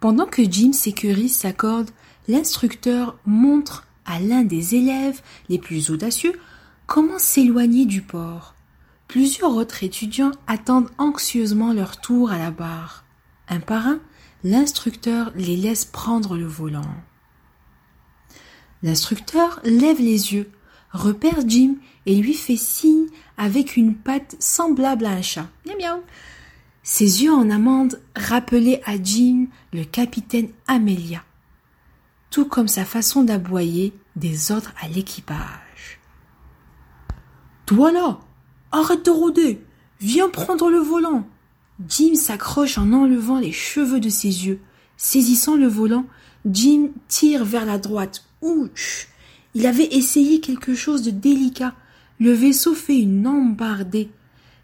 Pendant 0.00 0.26
que 0.26 0.42
Jim 0.42 0.72
sécurise 0.72 1.36
sa 1.36 1.52
corde, 1.52 1.90
l'instructeur 2.30 3.18
montre 3.26 3.86
à 4.06 4.20
l'un 4.20 4.44
des 4.44 4.76
élèves 4.76 5.20
les 5.48 5.58
plus 5.58 5.90
audacieux 5.90 6.38
comment 6.86 7.18
s'éloigner 7.18 7.86
du 7.86 8.02
port. 8.02 8.54
Plusieurs 9.08 9.54
autres 9.56 9.82
étudiants 9.82 10.30
attendent 10.46 10.90
anxieusement 10.98 11.72
leur 11.72 12.00
tour 12.00 12.30
à 12.30 12.38
la 12.38 12.52
barre. 12.52 13.04
Un 13.48 13.58
par 13.58 13.88
un, 13.88 14.00
l'instructeur 14.44 15.32
les 15.34 15.56
laisse 15.56 15.84
prendre 15.84 16.36
le 16.36 16.46
volant. 16.46 16.94
L'instructeur 18.82 19.60
lève 19.64 19.98
les 19.98 20.32
yeux, 20.32 20.50
repère 20.92 21.42
Jim 21.46 21.74
et 22.06 22.14
lui 22.14 22.34
fait 22.34 22.56
signe 22.56 23.06
avec 23.36 23.76
une 23.76 23.94
patte 23.94 24.36
semblable 24.38 25.04
à 25.04 25.10
un 25.10 25.22
chat. 25.22 25.48
Miaou 25.66 25.78
miaou. 25.78 26.02
Ses 26.82 27.24
yeux 27.24 27.32
en 27.32 27.50
amande 27.50 28.00
rappelaient 28.16 28.82
à 28.86 29.02
Jim 29.02 29.46
le 29.72 29.84
capitaine 29.84 30.48
Amelia, 30.66 31.22
tout 32.30 32.46
comme 32.46 32.68
sa 32.68 32.84
façon 32.84 33.22
d'aboyer 33.24 33.92
des 34.16 34.52
ordres 34.52 34.72
à 34.80 34.88
l'équipage. 34.88 36.00
Toi 37.66 37.92
là, 37.92 38.20
arrête 38.72 39.04
de 39.04 39.10
rôder, 39.10 39.60
viens 40.00 40.28
prendre 40.28 40.70
le 40.70 40.78
volant. 40.78 41.28
Jim 41.88 42.14
s'accroche 42.14 42.78
en 42.78 42.92
enlevant 42.92 43.38
les 43.38 43.52
cheveux 43.52 44.00
de 44.00 44.08
ses 44.08 44.46
yeux. 44.46 44.60
Saisissant 44.96 45.56
le 45.56 45.66
volant, 45.66 46.06
Jim 46.44 46.90
tire 47.08 47.44
vers 47.44 47.64
la 47.64 47.78
droite. 47.78 48.24
Ouch 48.42 49.08
Il 49.54 49.66
avait 49.66 49.94
essayé 49.94 50.40
quelque 50.40 50.74
chose 50.74 51.02
de 51.02 51.10
délicat. 51.10 51.74
Le 52.18 52.32
vaisseau 52.32 52.74
fait 52.74 52.98
une 52.98 53.26
embardée. 53.26 54.10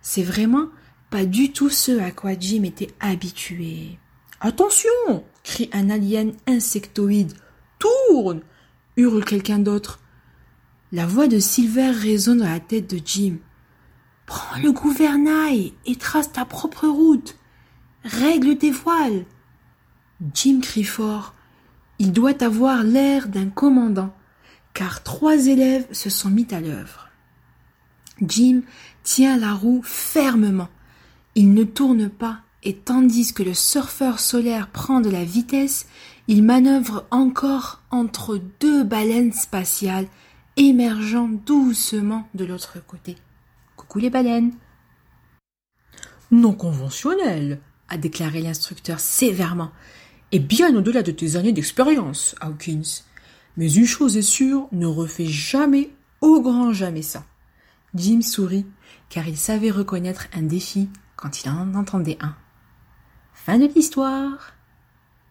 C'est 0.02 0.22
vraiment 0.22 0.66
pas 1.10 1.24
du 1.24 1.52
tout 1.52 1.70
ce 1.70 1.98
à 2.00 2.10
quoi 2.10 2.32
Jim 2.38 2.64
était 2.64 2.90
habitué. 3.00 3.98
Attention 4.40 4.90
crie 5.42 5.70
un 5.72 5.88
alien 5.90 6.32
insectoïde. 6.46 7.32
Tourne 7.78 8.42
hurle 8.96 9.24
quelqu'un 9.24 9.58
d'autre. 9.58 10.00
La 10.92 11.06
voix 11.06 11.28
de 11.28 11.38
Silver 11.38 11.90
résonne 11.90 12.38
dans 12.38 12.48
la 12.48 12.60
tête 12.60 12.88
de 12.88 13.00
Jim. 13.04 13.36
Prends 14.26 14.58
le 14.60 14.72
gouvernail 14.72 15.72
et 15.84 15.96
trace 15.96 16.32
ta 16.32 16.44
propre 16.44 16.86
route. 16.86 17.36
Règle 18.04 18.56
tes 18.56 18.70
voiles. 18.70 19.24
Jim 20.34 20.60
crie 20.60 20.84
fort. 20.84 21.34
Il 21.98 22.12
doit 22.12 22.42
avoir 22.42 22.82
l'air 22.82 23.28
d'un 23.28 23.48
commandant, 23.48 24.14
car 24.74 25.02
trois 25.02 25.46
élèves 25.46 25.86
se 25.92 26.10
sont 26.10 26.30
mis 26.30 26.46
à 26.52 26.60
l'œuvre. 26.60 27.08
Jim 28.22 28.62
tient 29.02 29.36
la 29.36 29.52
roue 29.52 29.82
fermement. 29.82 30.68
Il 31.34 31.52
ne 31.52 31.64
tourne 31.64 32.08
pas 32.08 32.40
et 32.62 32.74
tandis 32.74 33.32
que 33.32 33.42
le 33.42 33.54
surfeur 33.54 34.18
solaire 34.18 34.68
prend 34.68 35.00
de 35.00 35.10
la 35.10 35.24
vitesse, 35.24 35.86
il 36.28 36.42
manœuvre 36.42 37.06
encore 37.10 37.80
entre 37.90 38.40
deux 38.60 38.82
baleines 38.82 39.32
spatiales 39.32 40.08
émergeant 40.56 41.28
doucement 41.28 42.28
de 42.34 42.44
l'autre 42.44 42.78
côté. 42.86 43.16
Coucou 43.76 43.98
les 43.98 44.10
baleines. 44.10 44.52
Non 46.30 46.52
conventionnel, 46.52 47.60
a 47.88 47.98
déclaré 47.98 48.40
l'instructeur 48.40 48.98
sévèrement, 48.98 49.70
et 50.32 50.40
bien 50.40 50.74
au-delà 50.74 51.02
de 51.02 51.12
tes 51.12 51.36
années 51.36 51.52
d'expérience, 51.52 52.34
Hawkins. 52.40 53.02
Mais 53.56 53.72
une 53.72 53.86
chose 53.86 54.16
est 54.16 54.22
sûre, 54.22 54.66
ne 54.72 54.86
refais 54.86 55.26
jamais, 55.26 55.90
au 56.20 56.40
grand 56.40 56.72
jamais 56.72 57.02
ça. 57.02 57.24
Jim 57.94 58.22
sourit, 58.22 58.66
car 59.08 59.28
il 59.28 59.36
savait 59.36 59.70
reconnaître 59.70 60.26
un 60.34 60.42
défi 60.42 60.88
quand 61.14 61.44
il 61.44 61.50
en 61.50 61.74
entendait 61.74 62.18
un. 62.20 62.34
Fin 63.32 63.58
de 63.58 63.66
l'histoire. 63.66 64.55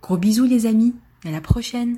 Gros 0.05 0.17
bisous 0.17 0.45
les 0.45 0.67
amis, 0.67 0.93
à 1.25 1.31
la 1.31 1.41
prochaine. 1.41 1.97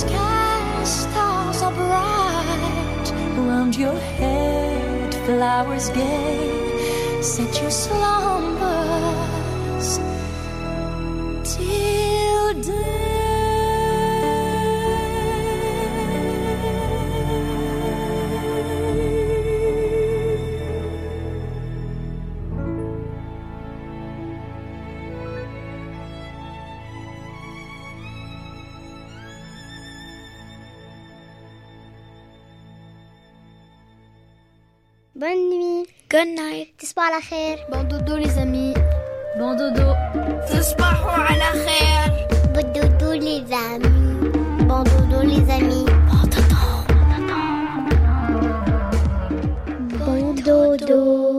sky, 0.00 0.84
stars 0.84 1.62
are 1.62 1.72
bright. 1.72 3.08
Around 3.38 3.76
your 3.76 3.98
head, 4.18 5.14
flowers 5.26 5.88
gay. 5.90 7.22
Set 7.22 7.52
your 7.60 7.70
slumbers 7.70 8.59
Good 36.20 36.36
night. 36.36 36.76
Tisbah 36.76 37.04
à 37.08 37.10
la 37.12 37.20
khair. 37.22 37.56
Bon 37.70 37.82
dodo, 37.84 38.18
les 38.18 38.36
amis. 38.36 38.74
Bon 39.38 39.56
dodo. 39.56 39.94
Tisbah 40.46 41.00
à 41.16 41.34
la 41.42 41.50
khair. 41.64 42.12
Bon 42.52 42.66
dodo, 42.74 43.12
les 43.14 43.42
amis. 43.50 43.80
Bon 44.68 44.82
dodo, 44.82 45.22
les 45.22 45.50
amis. 45.50 45.86
Bon 46.08 46.24
dodo. 46.34 46.60
Bon 50.04 50.34
dodo. 50.44 51.29